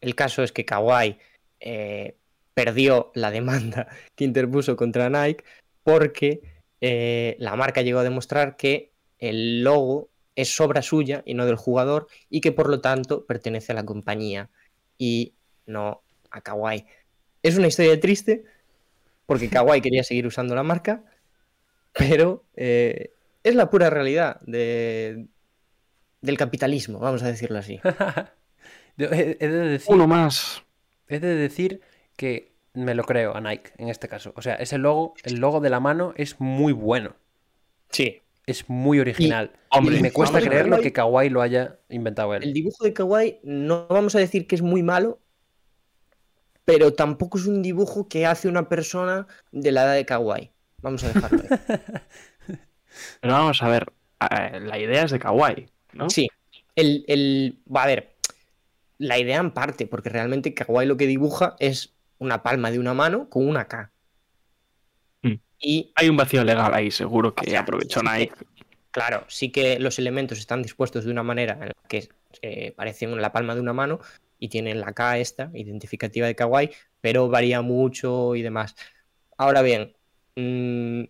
[0.00, 1.18] el caso es que Kawhi
[1.60, 2.16] eh,
[2.54, 5.44] perdió la demanda que interpuso contra Nike
[5.82, 6.40] porque
[6.80, 11.56] eh, la marca llegó a demostrar que el logo es obra suya y no del
[11.56, 14.48] jugador y que por lo tanto pertenece a la compañía
[14.96, 15.34] y
[15.66, 16.00] no
[16.30, 16.86] a Kawhi.
[17.42, 18.44] Es una historia triste
[19.26, 21.04] porque Kawhi quería seguir usando la marca,
[21.96, 25.26] pero eh, es la pura realidad de-
[26.20, 27.80] del capitalismo, vamos a decirlo así.
[28.96, 30.62] Yo he, he de decir, Uno más.
[31.08, 31.80] he de decir
[32.16, 34.32] que me lo creo a Nike en este caso.
[34.36, 37.14] O sea, ese logo, el logo de la mano es muy bueno.
[37.90, 39.52] Sí, Es muy original.
[39.70, 40.92] hombre, y me cuesta creerlo verlo que.
[40.92, 42.42] Kawhi lo haya inventado él.
[42.42, 45.20] el dibujo de Kawhi no vamos a decir que es muy malo,
[46.64, 50.50] pero tampoco es un dibujo que hace una persona de la edad de Kawhi.
[50.86, 51.48] Vamos a dejarlo ahí.
[53.20, 53.92] Pero vamos a ver,
[54.30, 56.08] eh, la idea es de Kawaii, ¿no?
[56.08, 56.28] Sí,
[56.76, 58.14] el, el- va a ver,
[58.98, 62.94] la idea en parte, porque realmente Kawhi lo que dibuja es una palma de una
[62.94, 63.90] mano con una K.
[65.22, 65.34] Mm.
[65.58, 68.46] Y Hay un vacío legal ahí, seguro que O sea, aprovechó sí que-
[68.92, 72.08] claro, sí que los elementos están dispuestos de una manera en la que
[72.42, 73.98] eh, parecen la palma de una mano
[74.38, 76.70] y tienen la K esta, identificativa de Kawhi,
[77.00, 78.76] pero varía mucho y demás.
[79.36, 79.95] Ahora bien,
[80.36, 81.02] mm,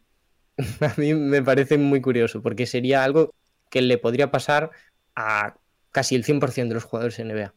[0.82, 3.34] a mí me parece muy curioso, porque sería algo
[3.70, 4.70] que le podría pasar
[5.16, 5.58] a
[5.92, 7.54] casi el 100% de los jugadores NBA.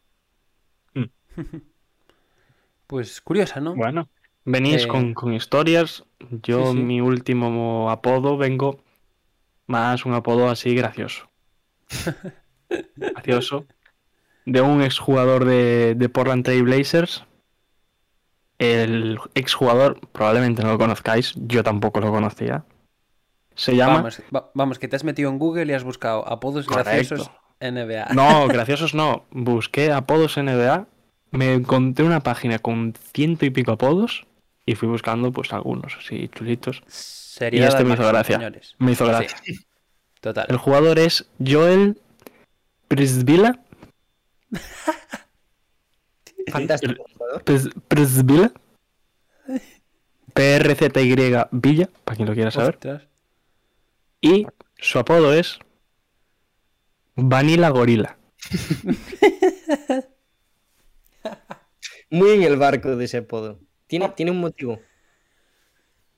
[2.86, 3.80] Pues curiosa, ¿no?
[3.80, 4.08] Bueno,
[4.44, 6.04] venís Eh, con, con historias.
[6.30, 6.88] Yo, sí, sí.
[6.88, 8.84] mi último apodo, vengo
[9.66, 11.30] más un apodo así gracioso.
[13.14, 13.66] gracioso.
[14.44, 17.24] De un exjugador de, de Portland Trail Blazers.
[18.60, 22.62] El exjugador, probablemente no lo conozcáis, yo tampoco lo conocía.
[23.54, 23.94] Se llama.
[23.96, 26.90] Vamos, va- vamos, que te has metido en Google y has buscado apodos Correcto.
[26.90, 28.08] graciosos NBA.
[28.14, 29.24] No, graciosos no.
[29.30, 30.86] Busqué apodos NBA.
[31.30, 34.26] Me encontré una página con ciento y pico apodos.
[34.66, 36.82] Y fui buscando, pues, algunos así chulitos.
[36.86, 38.36] Seriedad Y este me hizo gracia.
[38.36, 38.74] señores.
[38.78, 39.36] Me hizo Sí, gracia.
[40.20, 40.46] total.
[40.50, 41.98] El jugador es Joel
[42.88, 43.58] Prisvila.
[46.52, 47.04] Fantástico.
[47.44, 48.52] Pris- Prisvila.
[50.32, 51.16] PRZY
[51.50, 52.74] Villa, para quien lo quiera saber.
[52.74, 53.02] Ostras.
[54.20, 54.46] Y
[54.78, 55.58] su apodo es
[57.16, 58.16] Vanilla Gorila.
[62.10, 63.60] Muy en el barco de ese apodo.
[63.86, 64.80] Tiene, tiene un motivo.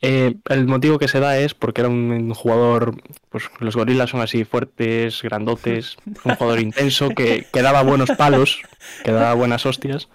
[0.01, 2.96] Eh, el motivo que se da es porque era un, un jugador,
[3.29, 8.61] pues los gorilas son así fuertes, grandotes, un jugador intenso que, que daba buenos palos,
[9.05, 10.09] que daba buenas hostias.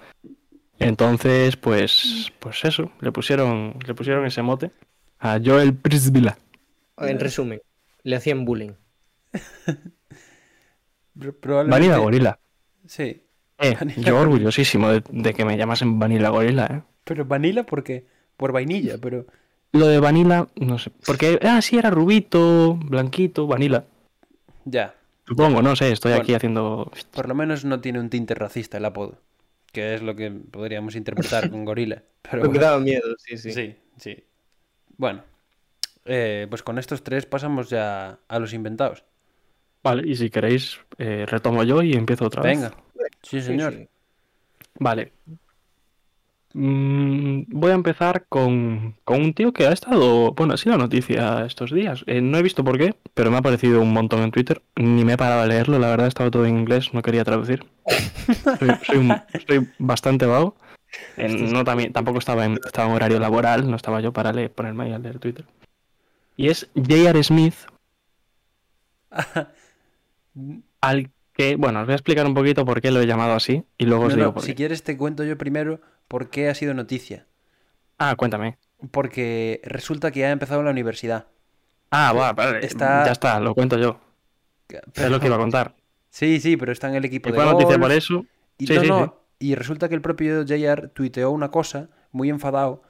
[0.79, 4.71] Entonces, pues, pues eso, le pusieron, le pusieron ese mote
[5.19, 6.37] a Joel Prisvila.
[6.97, 7.61] En resumen,
[8.03, 8.71] le hacían bullying.
[11.13, 12.39] Vanilla Gorila.
[12.85, 13.23] Sí.
[13.59, 16.81] Eh, Vanilla yo orgullosísimo de, de que me llamasen Vanilla Gorila, eh.
[17.03, 18.05] Pero vanilla, ¿por qué?
[18.35, 19.25] Por vainilla, pero
[19.71, 20.91] Lo de Vanilla, no sé.
[21.05, 23.85] Porque, ah, sí, era rubito, blanquito, Vanilla.
[24.65, 24.93] Ya.
[25.25, 26.23] Supongo, no sé, estoy Bueno.
[26.23, 26.91] aquí haciendo.
[27.11, 29.19] Por lo menos no tiene un tinte racista el apodo.
[29.77, 32.01] Que es lo que podríamos interpretar con gorila.
[32.31, 33.51] Pero que daba miedo, sí, sí.
[33.51, 34.23] sí, sí.
[34.97, 35.23] Bueno.
[36.03, 39.03] eh, pues con estos tres pasamos ya a los inventados.
[39.83, 42.59] Vale, y si queréis, eh, retomo yo y empiezo otra vez.
[42.59, 42.75] Venga.
[43.21, 43.73] Sí, señor.
[43.73, 43.87] sí.
[44.79, 45.13] Vale.
[46.59, 51.45] Mm, voy a empezar con, con un tío que ha estado, bueno, ha sido noticia
[51.45, 52.03] estos días.
[52.07, 54.63] Eh, no he visto por qué, pero me ha aparecido un montón en Twitter.
[54.75, 57.63] Ni me he parado a leerlo, la verdad estaba todo en inglés, no quería traducir.
[58.57, 60.55] Soy, soy un- soy bastante vago.
[61.15, 64.51] Eh, no, también, tampoco estaba en, estaba en horario laboral, no estaba yo para leer,
[64.51, 65.45] ponerme ahí a leer Twitter.
[66.37, 67.23] Y es J.R.
[67.23, 67.53] Smith,
[70.81, 73.63] al que, bueno, os voy a explicar un poquito por qué lo he llamado así
[73.77, 74.55] y luego os No, digo no, por si qué.
[74.55, 77.27] quieres te cuento yo primero por qué ha sido noticia.
[77.99, 78.57] Ah, cuéntame.
[78.91, 81.27] Porque resulta que ha empezado la universidad.
[81.91, 82.65] Ah, va, vale.
[82.65, 83.99] Está- Ya está, lo cuento yo.
[84.95, 85.75] Es lo que iba a contar.
[86.09, 88.25] Sí, sí, pero está en el equipo Y de noticia por eso.
[88.57, 89.11] Y, Sí, no, sí, sí.
[89.47, 92.81] y resulta que el propio JR tuiteó una cosa muy enfadado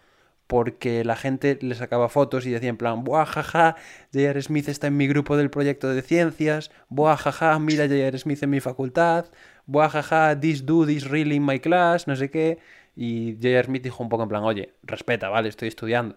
[0.47, 3.75] porque la gente le sacaba fotos y decía en plan, buah, jaja,
[4.13, 4.41] J.R.
[4.41, 8.17] Smith está en mi grupo del proyecto de ciencias, buah, jaja, mira J.R.
[8.17, 9.25] Smith en mi facultad,
[9.65, 12.60] buah, jaja, this dude is really in my class, no sé qué.
[12.95, 13.65] Y J.R.
[13.65, 16.15] Smith dijo un poco en plan, oye, respeta, vale, estoy estudiando.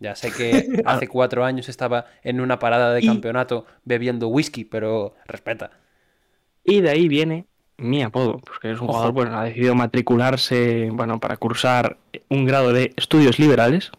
[0.00, 4.64] Ya sé que hace cuatro años estaba en una parada de Y- campeonato bebiendo whisky,
[4.64, 5.70] pero respeta.
[6.64, 8.94] Y de ahí viene mi apodo, porque es un Ojo.
[8.94, 13.90] jugador, bueno, ha decidido matricularse, bueno, para cursar un grado de estudios liberales.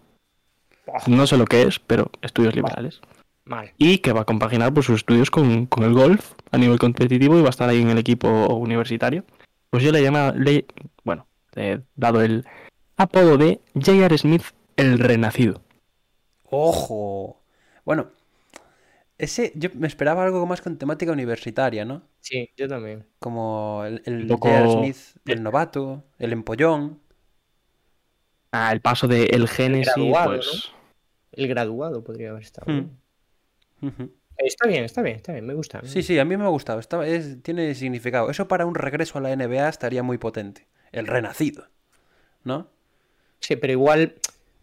[1.08, 3.02] No sé lo que es, pero estudios liberales.
[3.44, 3.74] Mal.
[3.78, 7.38] Y que va a compaginar pues, sus estudios con, con el golf a nivel competitivo
[7.38, 9.24] y va a estar ahí en el equipo universitario.
[9.70, 10.66] Pues yo le llama, le,
[11.04, 12.46] bueno, le he dado el
[12.98, 14.18] apodo de J.R.
[14.18, 14.44] Smith
[14.78, 15.62] el Renacido.
[16.50, 17.42] ¡Ojo!
[17.84, 18.08] Bueno,
[19.18, 22.02] ese yo me esperaba algo más con temática universitaria, ¿no?
[22.26, 23.06] Sí, yo también.
[23.20, 24.72] Como el, el Un poco- J.R.
[24.72, 27.00] Smith, el novato, el empollón.
[28.52, 30.72] Ah, el paso de el Génesis, graduado, pues...
[31.34, 32.72] El graduado podría haber estado.
[32.72, 32.90] Hmm.
[34.38, 35.82] Está bien, está bien, está bien, me gusta.
[35.84, 36.80] Sí, sí, a mí me ha gustado.
[36.80, 38.32] Está- es- tiene significado.
[38.32, 40.66] Eso para un regreso a la NBA estaría muy potente.
[40.92, 41.68] El renacido,
[42.44, 42.70] ¿no?
[43.40, 44.16] Sí, pero igual.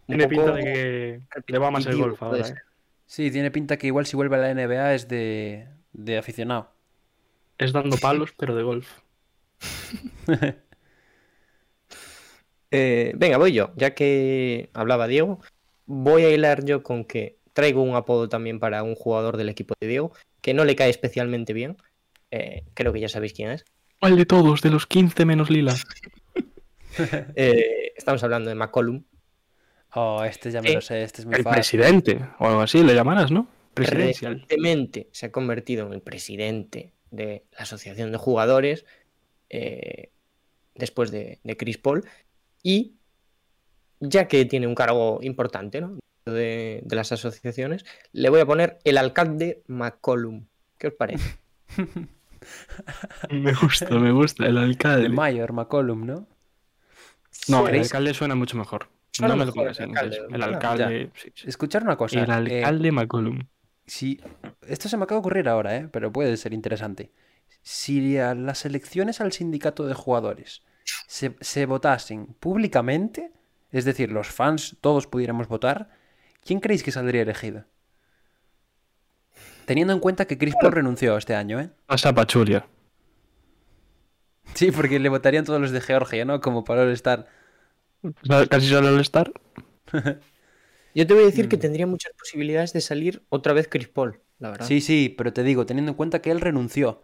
[0.07, 2.45] Tiene poco pinta de que le va más el golf ahora.
[2.45, 2.55] ¿eh?
[3.05, 6.72] Sí, tiene pinta que igual si vuelve a la NBA es de, de aficionado.
[7.57, 8.89] Es dando palos, pero de golf.
[12.75, 13.71] Eh, venga, voy yo.
[13.75, 15.39] Ya que hablaba Diego,
[15.85, 19.75] voy a hilar yo con que traigo un apodo también para un jugador del equipo
[19.79, 20.11] de Diego,
[20.41, 21.77] que no le cae especialmente bien.
[22.31, 23.63] Eh, creo que ya sabéis quién es.
[23.99, 24.61] ¿Cuál de todos?
[24.63, 25.75] De los 15 menos Lila.
[27.35, 29.03] Eh, estamos hablando de McCollum.
[29.95, 31.55] Oh, este ya me Eh, lo sé, este es muy El fácil.
[31.79, 33.47] presidente, o algo así, le llamarás, ¿no?
[33.73, 34.33] Presidencial.
[34.33, 38.85] Recientemente se ha convertido en el presidente de la Asociación de Jugadores
[39.49, 40.11] eh,
[40.75, 42.03] después de, de Chris Paul.
[42.63, 42.95] Y
[43.99, 45.97] ya que tiene un cargo importante ¿no?
[46.25, 50.45] de, de las asociaciones, le voy a poner el alcalde McCollum.
[50.77, 51.37] ¿Qué os parece?
[53.29, 55.05] Me gusta, me gusta, el alcalde.
[55.05, 56.27] El Mayor, McCollum, ¿no?
[57.47, 58.89] No, el alcalde suena mucho mejor.
[59.11, 60.17] Suena no me lo pongas el alcalde.
[60.17, 60.49] El ¿verdad?
[60.49, 61.11] alcalde.
[61.15, 61.47] sí, sí.
[61.47, 62.21] Escuchar una cosa.
[62.21, 63.39] El eh, alcalde McCollum.
[63.85, 64.21] Si...
[64.67, 65.89] Esto se me acaba de ocurrir ahora, ¿eh?
[65.91, 67.11] pero puede ser interesante.
[67.61, 70.63] Si a las elecciones al sindicato de jugadores
[71.07, 73.31] se, se votasen públicamente,
[73.71, 75.89] es decir, los fans todos pudiéramos votar,
[76.43, 77.65] ¿quién creéis que saldría elegido?
[79.65, 81.69] Teniendo en cuenta que Chris Paul renunció este año, ¿eh?
[81.85, 82.67] Pasa Pachulia.
[84.53, 86.41] Sí, porque le votarían todos los de Georgia, ¿no?
[86.41, 87.27] Como para estar.
[88.49, 89.31] Casi solo el estar.
[90.95, 91.49] Yo te voy a decir Mm.
[91.49, 94.65] que tendría muchas posibilidades de salir otra vez Chris Paul, la verdad.
[94.67, 97.03] Sí, sí, pero te digo, teniendo en cuenta que él renunció.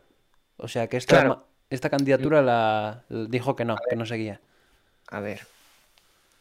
[0.57, 1.47] O sea, que esta, Claro.
[1.69, 4.41] esta candidatura la dijo que no, que no seguía.
[5.09, 5.41] A ver,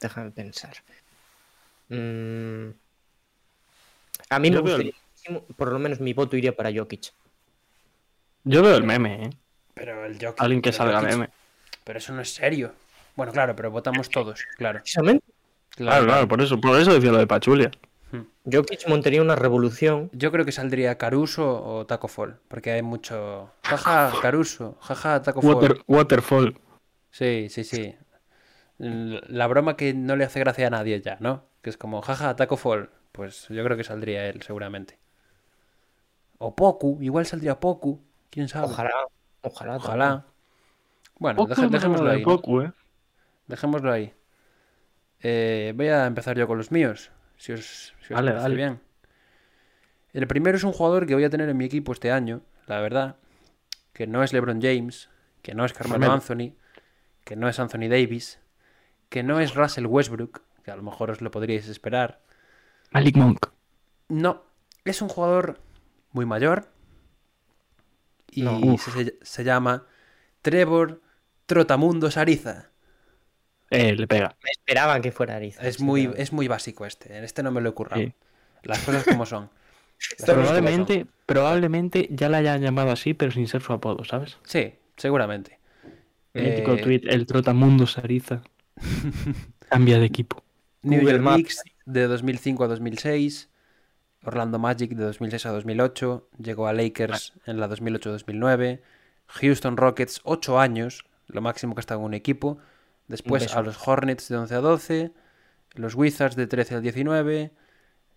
[0.00, 0.74] déjame pensar.
[1.88, 2.70] Mm,
[4.30, 7.12] A mí me Yo el- gustaría, muchísimo, por lo menos mi voto iría para Jokic.
[8.44, 9.30] Yo veo el meme, ¿eh?
[9.72, 10.42] Pero el Jokic.
[10.42, 11.28] Alguien que salga Jokic- meme.
[11.84, 12.74] Pero eso no es serio.
[13.16, 14.80] Bueno, claro, pero votamos todos, claro.
[14.80, 15.24] Precisamente,
[15.79, 17.71] Claro, claro, por eso, por eso decía lo de Pachulia.
[18.51, 20.11] Jokic montaría una revolución.
[20.12, 23.53] Yo creo que saldría Caruso o Taco Fall, porque hay mucho.
[23.62, 25.55] Jaja, Caruso, jaja, Taco Fall.
[25.55, 26.61] Water, waterfall.
[27.12, 27.95] Sí, sí, sí.
[28.79, 31.45] La broma que no le hace gracia a nadie ya, ¿no?
[31.62, 32.91] Que es como, jaja, Taco Fall.
[33.12, 34.99] Pues yo creo que saldría él, seguramente.
[36.38, 38.67] O Poku, igual saldría Poku, quién sabe.
[38.67, 38.91] Ojalá,
[39.43, 39.77] ojalá.
[39.77, 40.25] Ojalá.
[41.19, 42.23] Bueno, me dejémoslo ahí.
[42.23, 42.73] ¿eh?
[43.47, 44.12] Dejémoslo ahí.
[45.22, 47.11] Eh, voy a empezar yo con los míos.
[47.37, 48.81] si os, si os parece bien.
[50.12, 52.81] El primero es un jugador que voy a tener en mi equipo este año, la
[52.81, 53.16] verdad,
[53.92, 55.11] que no es LeBron James,
[55.42, 56.11] que no es Carmelo.
[56.11, 56.54] Anthony,
[57.24, 58.40] que no es Anthony Davis,
[59.09, 62.20] que no es Russell Westbrook, que a lo mejor os lo podríais esperar.
[62.90, 63.48] Malik Monk.
[64.09, 64.44] No,
[64.85, 65.61] es un jugador
[66.12, 66.68] muy mayor
[68.31, 69.87] y No, se, se llama
[70.42, 71.02] Trevor
[71.46, 72.70] Trotamundos Ariza.
[73.70, 74.37] Eh, le pega.
[74.42, 75.66] Me esperaban que fuera Ariza.
[75.66, 78.02] Es muy, es muy básico este, en este no me lo he currado.
[78.02, 78.12] Sí.
[78.62, 79.50] Las cosas como son.
[80.24, 80.37] Como.
[80.37, 84.38] Probablemente, probablemente ya la hayan llamado así, pero sin ser su apodo, ¿sabes?
[84.44, 85.59] Sí, seguramente.
[86.35, 88.42] Mítico Eh, tweet, el trotamundo Sariza.
[89.68, 90.44] Cambia de equipo.
[90.83, 91.35] New York Maps.
[91.35, 93.50] Knicks de 2005 a 2006,
[94.22, 98.81] Orlando Magic de 2006 a 2008, llegó a Lakers en la 2008-2009,
[99.26, 102.59] Houston Rockets 8 años, lo máximo que ha estado en un equipo,
[103.09, 105.12] después a los Hornets de 11 a 12,
[105.75, 107.53] los Wizards de 13 al 19,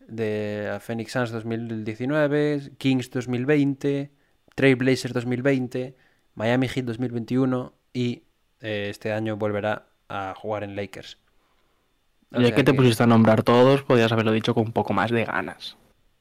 [0.08, 4.12] de a Phoenix Suns 2019, Kings 2020,
[4.56, 5.96] Trail Blazers 2020,
[6.36, 8.24] Miami Heat 2021 y
[8.62, 11.18] eh, este año volverá a jugar en Lakers.
[12.34, 15.12] O Ya que te pusiste a nombrar todos, podías haberlo dicho con un poco más
[15.12, 15.78] de ganas.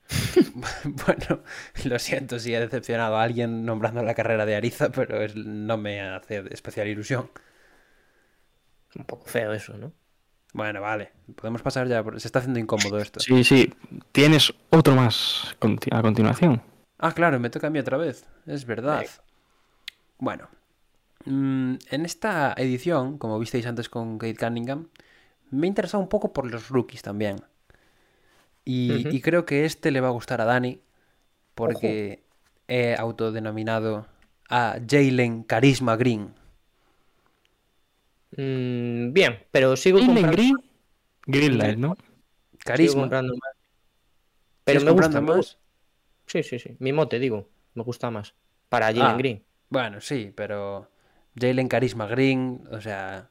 [0.84, 1.42] Bueno,
[1.84, 5.76] lo siento si he decepcionado a alguien nombrando la carrera de Ariza, pero es- no
[5.76, 7.30] me hace especial ilusión.
[8.96, 9.92] Un poco feo eso, ¿no?
[10.52, 13.20] Bueno, vale, podemos pasar ya, porque se está haciendo incómodo esto.
[13.20, 13.72] Sí, sí.
[14.10, 16.60] Tienes otro más a continuación.
[16.98, 19.06] Ah, claro, me toca a mí otra vez, es verdad.
[20.18, 20.48] Bueno,
[21.24, 24.88] mm, en esta edición, como visteis antes con Kate Cunningham,
[25.50, 27.36] me he interesado un poco por los rookies también.
[28.64, 30.80] Y creo que este le va a gustar a Dani,
[31.54, 32.22] porque
[32.68, 34.06] he autodenominado
[34.48, 36.34] a Jalen Carisma Green.
[38.36, 40.56] Mm, bien, pero sigo Green comprando, Green.
[41.26, 41.96] Greenlight, ¿no?
[41.96, 43.00] sigo Carisma.
[43.02, 43.54] comprando más.
[44.64, 45.58] Pero ¿Sigues me gusta más?
[46.26, 46.76] Sí, sí, sí.
[46.78, 47.48] Mi mote, digo.
[47.74, 48.34] Me gusta más.
[48.68, 49.16] Para Jalen Ah.
[49.16, 49.44] Green.
[49.68, 50.90] Bueno, sí, pero
[51.38, 53.30] Jalen Carisma Green, o sea,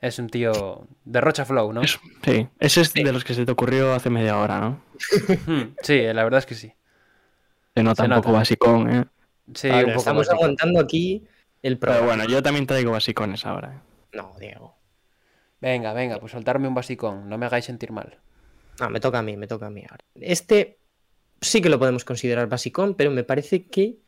[0.00, 1.82] es un tío de Rocha Flow, ¿no?
[1.82, 2.48] Es- sí.
[2.58, 4.82] Ese es de los que se te ocurrió hace media hora, ¿no?
[5.46, 6.72] Hmm, Sí, la verdad es que sí.
[7.74, 8.38] Se nota Se un poco nota.
[8.38, 9.04] basicón, ¿eh?
[9.54, 10.34] Sí, Pablo, un poco estamos básico.
[10.36, 11.24] aguantando aquí
[11.62, 12.06] el Pero programa.
[12.06, 13.82] bueno, yo también traigo basicones ahora.
[14.14, 14.76] No, Diego.
[15.60, 18.18] Venga, venga, pues soltarme un basicón, no me hagáis sentir mal.
[18.80, 20.04] No, me toca a mí, me toca a mí ahora.
[20.14, 20.78] Este
[21.40, 23.98] sí que lo podemos considerar basicón, pero me parece que,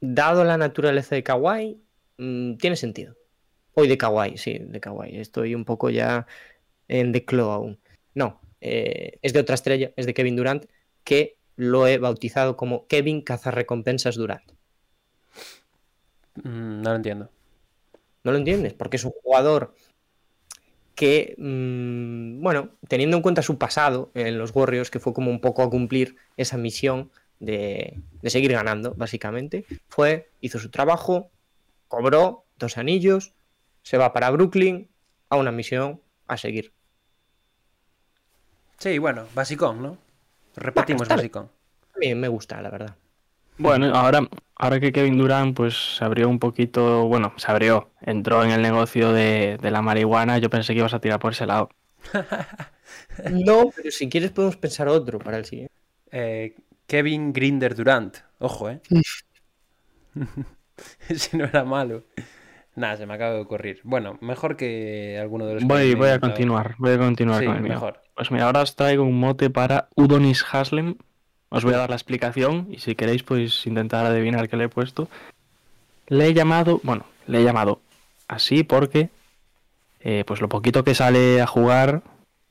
[0.00, 1.80] dado la naturaleza de Kawaii,
[2.18, 3.16] mm, tiene sentido.
[3.74, 5.18] Hoy de Kawaii, sí, de Kawaii.
[5.18, 6.26] Estoy un poco ya
[6.88, 7.78] en declo aún.
[8.14, 10.66] No, eh, es de otra estrella, es de Kevin Durant,
[11.02, 14.52] que lo he bautizado como Kevin Cazarrecompensas Durant.
[16.36, 17.30] Mm, no lo entiendo.
[18.24, 18.72] ¿No lo entiendes?
[18.72, 19.74] Porque es un jugador
[20.94, 25.40] que, mm, bueno, teniendo en cuenta su pasado en los Warriors, que fue como un
[25.40, 27.10] poco a cumplir esa misión
[27.40, 31.30] de, de seguir ganando, básicamente, fue, hizo su trabajo,
[31.88, 33.34] cobró dos anillos,
[33.82, 34.88] se va para Brooklyn
[35.28, 36.72] a una misión a seguir.
[38.78, 39.98] Sí, bueno, basicón, ¿no?
[40.56, 41.16] Repetimos bien.
[41.16, 41.50] basicón.
[41.94, 42.96] A mí me gusta, la verdad.
[43.56, 48.42] Bueno, ahora, ahora que Kevin Durant pues se abrió un poquito, bueno, se abrió, entró
[48.44, 51.46] en el negocio de, de la marihuana, yo pensé que ibas a tirar por ese
[51.46, 51.68] lado.
[53.30, 55.72] No, pero si quieres podemos pensar otro para el siguiente.
[56.10, 56.54] Eh,
[56.86, 58.80] Kevin Grinder Durant, ojo, ¿eh?
[61.14, 62.04] si no era malo.
[62.76, 63.80] Nada, se me acaba de ocurrir.
[63.84, 67.56] Bueno, mejor que alguno de los Voy, voy a continuar, voy a continuar Sí, con
[67.56, 67.72] el mío.
[67.74, 68.02] mejor.
[68.14, 70.96] Pues mira, ahora os traigo un mote para Udonis Haslem.
[71.54, 74.68] Os voy a dar la explicación y si queréis pues intentar adivinar qué le he
[74.68, 75.08] puesto.
[76.08, 77.80] Le he llamado, bueno, le he llamado
[78.26, 79.08] así porque
[80.00, 82.02] eh, pues lo poquito que sale a jugar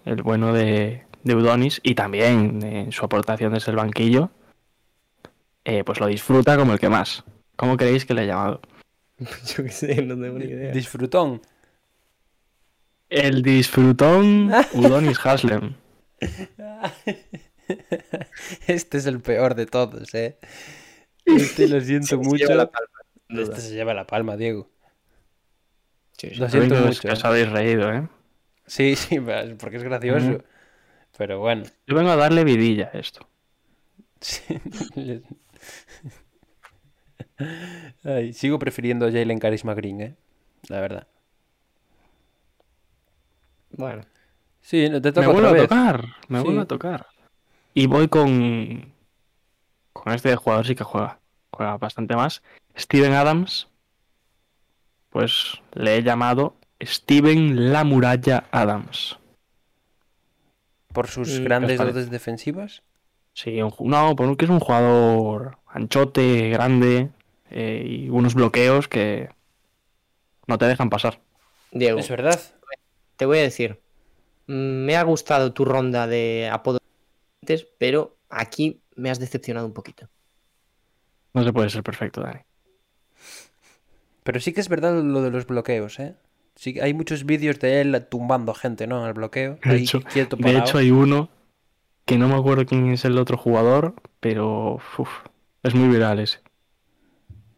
[0.05, 4.29] el bueno de, de Udonis y también en su aportación desde el banquillo,
[5.65, 7.25] eh, pues lo disfruta como el que más.
[7.57, 8.61] ¿Cómo creéis que le he llamado?
[9.19, 10.71] Yo qué sé, no tengo ni idea.
[10.71, 11.41] Disfrutón.
[13.09, 15.73] El disfrutón Udonis Haslem.
[18.67, 20.37] Este es el peor de todos, ¿eh?
[21.25, 22.35] Este lo siento Se mucho.
[22.45, 22.89] lleva la palma,
[23.27, 23.43] sin duda.
[23.43, 24.69] Este se lleva la palma, Diego.
[26.17, 26.35] Sí, sí.
[26.35, 27.01] Lo siento mucho.
[27.01, 27.27] que os ¿eh?
[27.27, 28.07] habéis reído, ¿eh?
[28.65, 29.19] Sí, sí,
[29.59, 30.43] porque es gracioso.
[31.17, 31.63] Pero bueno.
[31.87, 33.27] Yo vengo a darle vidilla a esto.
[34.21, 34.41] Sí.
[38.03, 40.15] Ay, sigo prefiriendo a Jalen Carisma Green, ¿eh?
[40.69, 41.07] La verdad.
[43.71, 44.03] Bueno,
[44.61, 46.45] Sí, te Me toca vuelve otra a tocar, me Sí.
[46.45, 47.07] vuelve a tocar.
[47.73, 48.93] Y voy con.
[49.93, 51.19] Con este jugador sí que juega.
[51.51, 52.41] Juega bastante más.
[52.77, 53.67] Steven Adams.
[55.09, 59.17] Pues le he llamado Steven La Muralla Adams.
[60.91, 62.81] ¿Por sus Mm, grandes dotes defensivas?
[63.33, 67.09] Sí, un no, porque es un jugador anchote, grande
[67.49, 69.29] eh, y unos bloqueos que
[70.45, 71.19] no te dejan pasar.
[71.71, 72.39] Diego, Es verdad.
[73.17, 73.79] te voy a decir,
[74.45, 76.81] me ha gustado tu ronda de apodos,
[77.79, 80.09] pero aquí me has decepcionado un poquito.
[81.35, 82.39] No se puede ser perfecto, Dani.
[84.23, 86.15] Pero sí que es verdad lo de los bloqueos, ¿eh?
[86.55, 89.01] Sí, hay muchos vídeos de él tumbando gente, ¿no?
[89.01, 89.57] En el bloqueo.
[89.63, 90.67] De ahí hecho, quieto de parado.
[90.67, 91.29] hecho, hay uno
[92.05, 95.09] que no me acuerdo quién es el otro jugador, pero uf,
[95.63, 96.41] es muy viral ese.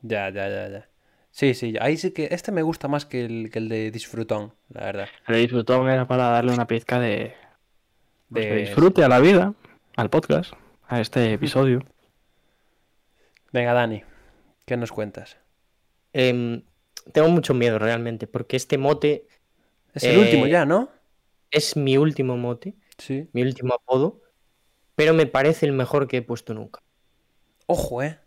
[0.01, 0.89] Ya, ya, ya, ya.
[1.31, 4.53] Sí, sí, ahí sí que este me gusta más que el, que el de Disfrutón,
[4.69, 5.09] la verdad.
[5.27, 7.33] El disfrutón era para darle una pizca de,
[8.31, 9.53] pues, de De- disfrute a la vida,
[9.95, 10.53] al podcast,
[10.87, 11.83] a este episodio.
[13.51, 14.03] Venga, Dani,
[14.65, 15.37] ¿qué nos cuentas?
[16.13, 16.63] Em,
[17.13, 19.27] tengo mucho miedo realmente, porque este mote
[19.93, 20.89] Es el Eh, último ya, ¿no?
[21.51, 23.29] es mi último mote, Sí.
[23.31, 24.21] mi último apodo,
[24.95, 26.81] pero me parece el mejor que he puesto nunca.
[27.65, 28.19] Ojo, ¿eh?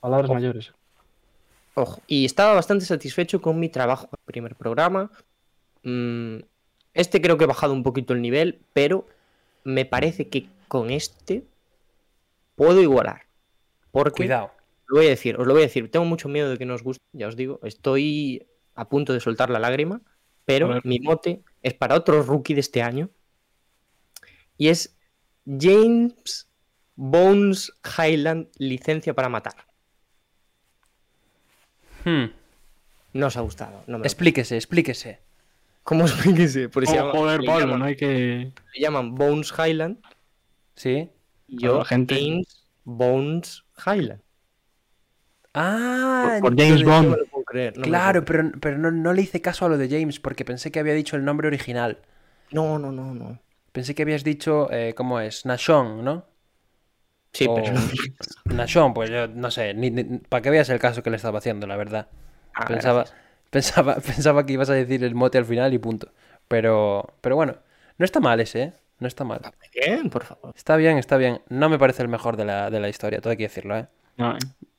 [0.00, 0.72] Palabras mayores.
[1.74, 5.12] Ojo, y estaba bastante satisfecho con mi trabajo en el primer programa.
[5.84, 6.38] Mm,
[6.92, 9.06] este creo que he bajado un poquito el nivel, pero
[9.64, 11.44] me parece que con este
[12.56, 13.22] puedo igualar.
[13.90, 14.52] Porque, Cuidado.
[14.86, 16.74] lo voy a decir, os lo voy a decir, tengo mucho miedo de que no
[16.74, 20.00] os guste, ya os digo, estoy a punto de soltar la lágrima,
[20.44, 23.10] pero mi mote es para otro rookie de este año
[24.56, 24.96] y es
[25.46, 26.48] James
[26.94, 29.54] Bones Highland, licencia para matar.
[32.04, 32.26] Hmm.
[33.12, 33.82] No os ha gustado.
[33.86, 35.20] No me lo Explíquese, explíquese.
[35.84, 36.68] ¿Cómo explíquese?
[36.68, 38.52] Porque se Oh, llama- joder, le, Pablo, llaman, no hay que...
[38.74, 39.98] le llaman Bones Highland
[40.76, 41.10] ¿Sí?
[41.48, 44.20] y yo la gente- James Bones Highland.
[45.54, 47.28] Ah, Por James entonces- No Bond.
[47.30, 47.76] puedo creer.
[47.76, 50.44] no Claro, puedo pero, pero no, no le hice caso a lo de James porque
[50.44, 51.98] pensé que había dicho el nombre original.
[52.52, 53.38] No, no, no, no.
[53.72, 55.44] Pensé que habías dicho, eh, ¿cómo es?
[55.46, 56.26] Nashon, ¿no?
[57.32, 57.74] Sí, O- pero.
[58.46, 59.90] Nashon, pues yo no sé, ni,
[60.28, 62.08] para que veas el caso que le estaba haciendo, la verdad.
[62.54, 63.21] Ah, Pensaba, gracias.
[63.52, 66.08] Pensaba, pensaba que ibas a decir el mote al final y punto.
[66.48, 67.54] Pero, pero bueno,
[67.98, 68.72] no está mal ese, ¿eh?
[68.98, 69.40] No está mal.
[69.74, 70.52] Bien, por favor.
[70.56, 71.40] Está bien, está bien.
[71.48, 73.86] No me parece el mejor de la, de la historia, todo hay que decirlo, ¿eh?
[74.16, 74.38] No, eh.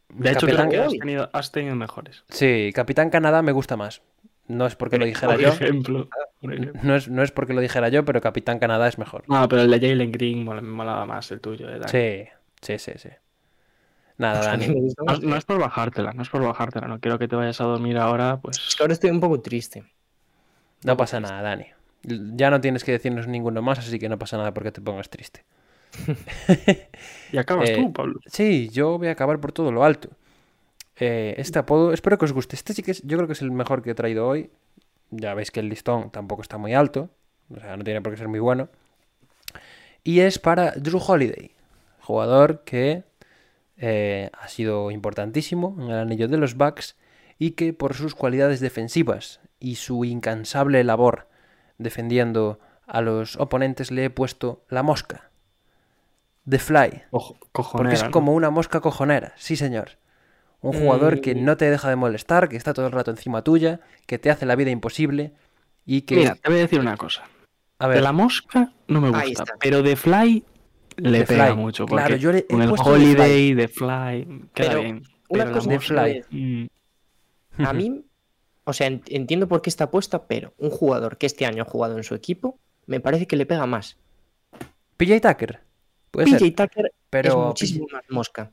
[0.10, 2.24] De hecho, Capitán- creo que has tenido, has tenido mejores.
[2.30, 4.02] Sí, Capitán Canadá me gusta más.
[4.48, 5.48] No es porque lo dijera Por yo.
[5.50, 6.10] ejemplo.
[6.42, 6.80] por ejemplo.
[6.84, 9.24] No es, no es porque lo dijera yo, pero Capitán Canadá es mejor.
[9.28, 11.68] No, pero el de Jalen Green me molaba más el tuyo.
[11.70, 11.80] eh.
[11.88, 12.30] Sí,
[12.62, 13.10] sí, sí, sí.
[14.24, 14.68] Nada, Dani.
[15.22, 16.88] No, es por bajártela, no es por bajártela.
[16.88, 18.76] No quiero que te vayas a dormir ahora, Es pues.
[18.76, 19.84] que ahora estoy un poco triste.
[20.84, 21.66] No pasa nada, Dani.
[22.04, 25.10] Ya no tienes que decirnos ninguno más, así que no pasa nada porque te pongas
[25.10, 25.44] triste.
[27.32, 28.20] Y acabas Eh, tú, Pablo.
[28.28, 30.10] Sí, yo voy a acabar por todo lo alto.
[31.00, 32.56] Eh, este apodo, espero que os guste.
[32.56, 34.52] Este sí que es, yo creo que es el mejor que he traído hoy.
[35.10, 37.10] Ya veis que el listón tampoco está muy alto.
[37.50, 38.70] O sea, no tiene por qué ser muy bueno.
[40.04, 41.52] Y es para Drew Holiday,
[42.02, 43.04] jugador que
[43.86, 46.96] eh, ha sido importantísimo en el anillo de los Bucks
[47.38, 51.28] y que por sus cualidades defensivas y su incansable labor
[51.78, 55.32] defendiendo a los oponentes le he puesto la mosca.
[56.50, 57.04] The Fly.
[57.12, 57.38] Ojo,
[57.74, 58.12] Porque es ¿no?
[58.12, 59.98] como una mosca cojonera, sí señor.
[60.62, 61.44] Un jugador que Mm.
[61.44, 64.46] no te deja de molestar, que está todo el rato encima tuya, que te hace
[64.46, 65.34] la vida imposible
[65.86, 66.16] y que...
[66.16, 67.24] Mira, te voy a decir una cosa.
[67.80, 69.56] a De ver, la mosca no me Ahí gusta, está.
[69.60, 70.46] pero de Fly
[70.98, 71.56] le The pega Fly.
[71.56, 71.86] mucho.
[71.86, 75.04] Claro, Porque yo le he con el The Holiday, de Fly, queda Pero bien.
[75.30, 76.24] Una Pero cosa The a Fly.
[76.30, 78.06] Mm, A mí,
[78.64, 81.66] o sea, ent- entiendo por qué está puesta, pero un jugador que este año ha
[81.66, 83.98] jugado en su equipo, me parece que le pega más.
[84.98, 85.62] PJ Tucker.
[86.12, 88.52] Puede PJ ser, Tucker pero es muchísimo más mosca.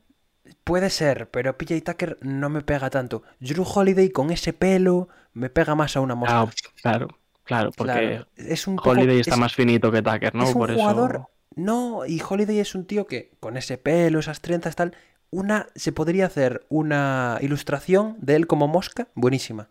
[0.63, 3.23] puede ser, pero PJ Tucker no me pega tanto.
[3.39, 6.41] Drew Holiday con ese pelo me pega más a una mosca.
[6.41, 7.07] ah, claro,
[7.43, 10.43] claro, porque Claro, es un poco- Holiday está es- más finito que Tucker, ¿no?
[10.43, 11.11] es un Por jugador.
[11.15, 11.29] eso.
[11.55, 14.95] No, y Holiday es un tío que con ese pelo, esas trenzas, tal.
[15.29, 15.67] Una.
[15.75, 19.69] Se podría hacer una ilustración de él como mosca buenísima.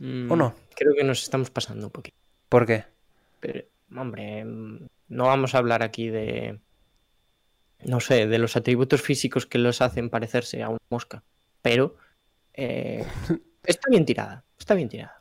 [0.00, 0.50] ¿O no?
[0.50, 2.16] Mm, Creo que nos estamos pasando un poquito.
[2.48, 2.84] ¿Por qué?
[3.40, 3.64] Pero,
[3.96, 6.60] hombre, mm, no vamos a hablar aquí de.
[7.84, 11.22] No sé, de los atributos físicos que los hacen parecerse a una mosca.
[11.62, 11.96] Pero.
[12.54, 13.04] eh,
[13.64, 14.44] está bien tirada.
[14.58, 15.20] Está bien tirada.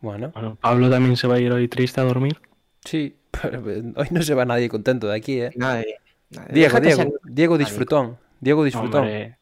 [0.00, 2.40] Bueno, Bueno, Pablo también se va a ir hoy triste a dormir.
[2.86, 3.16] Sí.
[3.42, 5.50] pero, eh, hoy no se va nadie contento de aquí, ¿eh?
[5.56, 5.96] Nadie.
[6.30, 6.52] nadie.
[6.54, 8.16] Diego, Diego, ser- Diego disfrutón.
[8.40, 9.02] Diego disfrutón.
[9.02, 9.36] Hombre,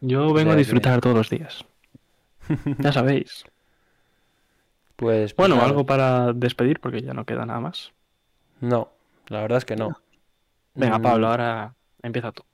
[0.00, 1.64] yo vengo sea a que- disfrutar todos los días.
[2.78, 3.44] Ya sabéis.
[4.96, 7.92] Pues, pues Bueno, algo para despedir porque ya no queda nada más.
[8.60, 8.92] No,
[9.28, 10.00] la verdad es que no.
[10.74, 12.44] Venga, Mm, Pablo, ahora empieza tú.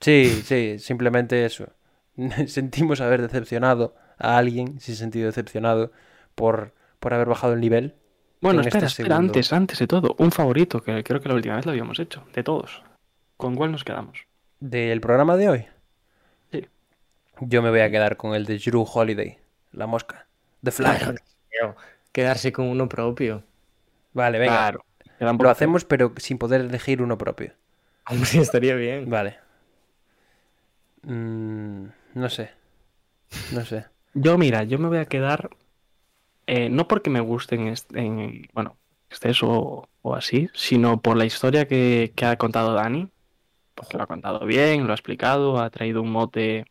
[0.00, 1.68] Sí, sí, simplemente eso.
[2.46, 5.92] Sentimos haber decepcionado a alguien, sí he sentido decepcionado
[6.34, 7.94] por, por haber bajado el nivel
[8.40, 9.32] Bueno, en espera, este espera, segundo.
[9.32, 12.24] antes, antes de todo, un favorito, que creo que la última vez lo habíamos hecho,
[12.34, 12.82] de todos.
[13.36, 14.26] ¿Con cuál nos quedamos?
[14.60, 15.66] ¿Del programa de hoy?
[16.52, 16.66] Sí.
[17.40, 19.38] Yo me voy a quedar con el de Drew Holiday,
[19.72, 20.26] la mosca.
[20.62, 20.88] The Fly.
[22.12, 23.42] Quedarse con uno propio.
[24.12, 24.56] Vale, venga.
[24.56, 24.84] Claro.
[25.18, 27.52] Lo hacemos, pero sin poder elegir uno propio.
[28.08, 29.08] Hombre, estaría bien.
[29.08, 29.38] Vale.
[31.02, 32.50] Mm, no sé.
[33.52, 33.86] No sé.
[34.14, 35.50] Yo, mira, yo me voy a quedar.
[36.46, 38.76] Eh, no porque me gusten, en, bueno,
[39.10, 43.08] exceso o, así, sino por la historia que, ha contado Dani.
[43.74, 46.66] Porque lo ha contado bien, lo ha explicado, ha traído un mote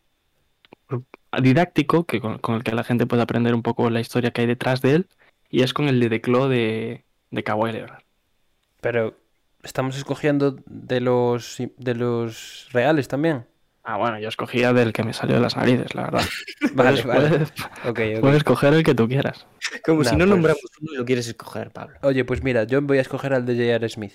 [1.42, 4.48] didáctico que con, el que la gente puede aprender un poco la historia que hay
[4.48, 5.08] detrás de él.
[5.50, 7.84] Y es con el de Declo de, de Kawhi.
[8.82, 9.18] Pero
[9.64, 13.46] estamos escogiendo de los de los reales también.
[13.86, 16.22] Ah, bueno, yo escogía del que me salió de las narices, la verdad.
[16.74, 17.30] Vale, Puedes- vale.
[17.30, 17.52] puedes-
[17.86, 18.22] Ok, ok.
[18.22, 19.46] puedes coger el que tú quieras.
[19.84, 21.98] Como Nah, si no pues- nombramos uno y lo quieres escoger, Pablo.
[22.02, 23.90] Oye, pues mira, yo voy a escoger al de J.R.
[23.90, 24.14] Smith.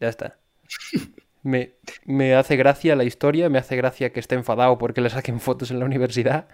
[0.00, 0.38] Ya está.
[1.44, 1.74] Me,
[2.04, 5.72] me hace gracia la historia, me hace gracia que esté enfadado porque le saquen fotos
[5.72, 6.46] en la universidad.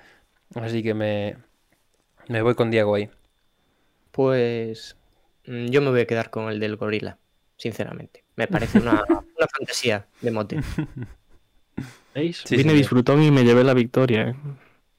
[0.54, 1.36] Así que me,
[2.28, 3.10] me voy con Diego ahí.
[4.12, 4.96] Pues
[5.46, 7.18] mm, yo me voy a quedar con el del gorila,
[7.56, 8.24] sinceramente.
[8.36, 10.60] Me parece una, una fantasía de mote.
[12.14, 12.42] ¿Veis?
[12.44, 14.30] Sí, Vine disfrutón y me llevé la victoria.
[14.30, 14.34] ¿eh?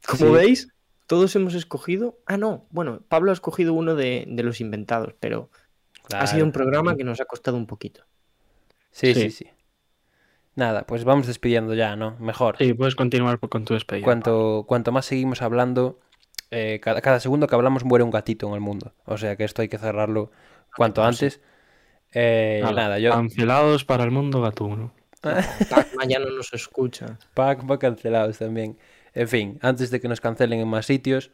[0.05, 0.31] Como Sí.
[0.31, 0.67] veis,
[1.07, 2.17] todos hemos escogido.
[2.25, 5.49] Ah, no, bueno, Pablo ha escogido uno de, de los inventados, pero
[6.13, 8.03] ha sido un programa que nos ha costado un poquito.
[8.91, 9.31] Sí, sí, Sí.
[9.31, 9.47] sí.
[10.55, 12.17] Nada, pues vamos despidiendo ya, ¿no?
[12.19, 12.57] Mejor.
[12.57, 14.03] Sí, puedes continuar con tu despedida.
[14.03, 15.99] Cuanto, cuanto más seguimos hablando,
[16.51, 18.93] eh, cada, cada segundo que hablamos muere un gatito en el mundo.
[19.05, 20.31] O sea que esto hay que cerrarlo
[20.75, 21.39] cuanto antes.
[22.11, 23.11] Eh, Nada, nada, yo.
[23.11, 24.91] Cancelados para el mundo gatuno.
[25.69, 27.17] Pacma ya no nos escucha.
[27.33, 28.77] Pac va cancelados también.
[29.13, 31.31] En fin, antes de que nos cancelen en más sitios,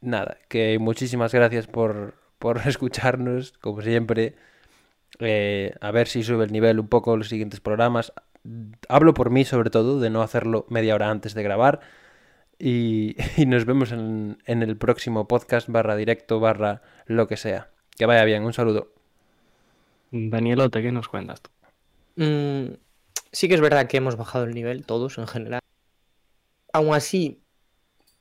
[0.00, 4.36] nada, que muchísimas gracias por, por escucharnos, como siempre.
[5.18, 8.12] Eh, a ver si sube el nivel un poco los siguientes programas.
[8.88, 11.80] Hablo por mí sobre todo, de no hacerlo media hora antes de grabar.
[12.58, 17.70] Y, y nos vemos en, en el próximo podcast barra directo barra lo que sea.
[17.96, 18.92] Que vaya bien, un saludo.
[20.10, 21.50] Danielote, ¿qué nos cuentas tú?
[22.16, 22.74] Mm,
[23.32, 25.60] sí que es verdad que hemos bajado el nivel, todos en general.
[26.72, 27.42] Aún así,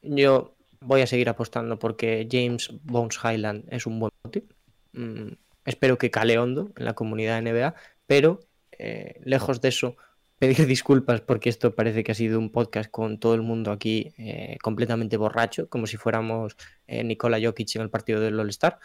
[0.02, 4.46] yo voy a seguir apostando porque James Bones Highland es un buen bote.
[4.94, 5.34] Mm,
[5.66, 7.76] espero que cale hondo en la comunidad NBA,
[8.08, 8.40] pero
[8.78, 9.98] eh, lejos de eso,
[10.40, 14.14] pedir disculpas porque esto parece que ha sido un podcast con todo el mundo aquí
[14.18, 16.56] eh, completamente borracho, como si fuéramos
[16.88, 18.80] eh, Nikola Jokic en el partido del All-Star.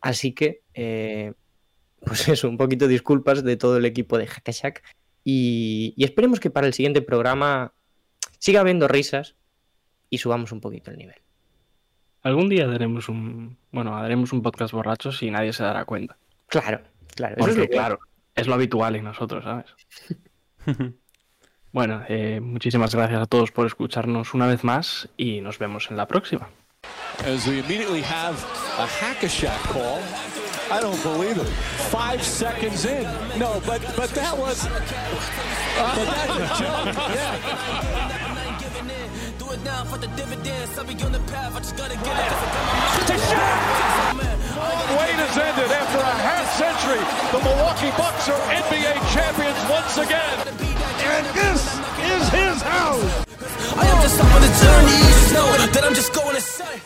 [0.00, 1.32] Así que, eh,
[2.00, 4.82] pues eso, un poquito disculpas de todo el equipo de Hackashack.
[5.24, 7.72] Y, y esperemos que para el siguiente programa
[8.38, 9.34] siga habiendo risas
[10.10, 11.16] y subamos un poquito el nivel.
[12.22, 13.56] Algún día daremos un.
[13.70, 16.16] Bueno, haremos un podcast borrachos y nadie se dará cuenta.
[16.48, 16.80] Claro,
[17.14, 17.36] claro.
[17.36, 17.70] eso es Porque, lo bueno.
[17.70, 17.98] claro,
[18.34, 19.66] es lo habitual en nosotros, ¿sabes?
[21.70, 25.98] Bueno, eh, muchísimas gracias a todos por escucharnos una vez más y nos vemos en
[25.98, 26.48] la próxima.
[27.26, 28.36] As we immediately have
[28.78, 30.00] a hack-a-shack call.
[30.70, 31.46] I don't believe it.
[31.88, 33.04] Five seconds in.
[33.38, 34.68] No, but but that was.
[34.68, 36.92] But that's a joke.
[37.16, 37.38] Yeah.
[39.38, 40.78] Do it now for the dividends.
[40.78, 41.56] I'll be on the path.
[41.56, 42.28] I just gotta get it.
[44.92, 47.00] Wait has ended after a half century.
[47.32, 50.36] The Milwaukee Bucks are NBA champions once again.
[51.08, 51.64] And this
[52.12, 53.24] is his house.
[53.72, 54.96] I am just on the journey.
[55.00, 56.82] You just know that I'm just going to say.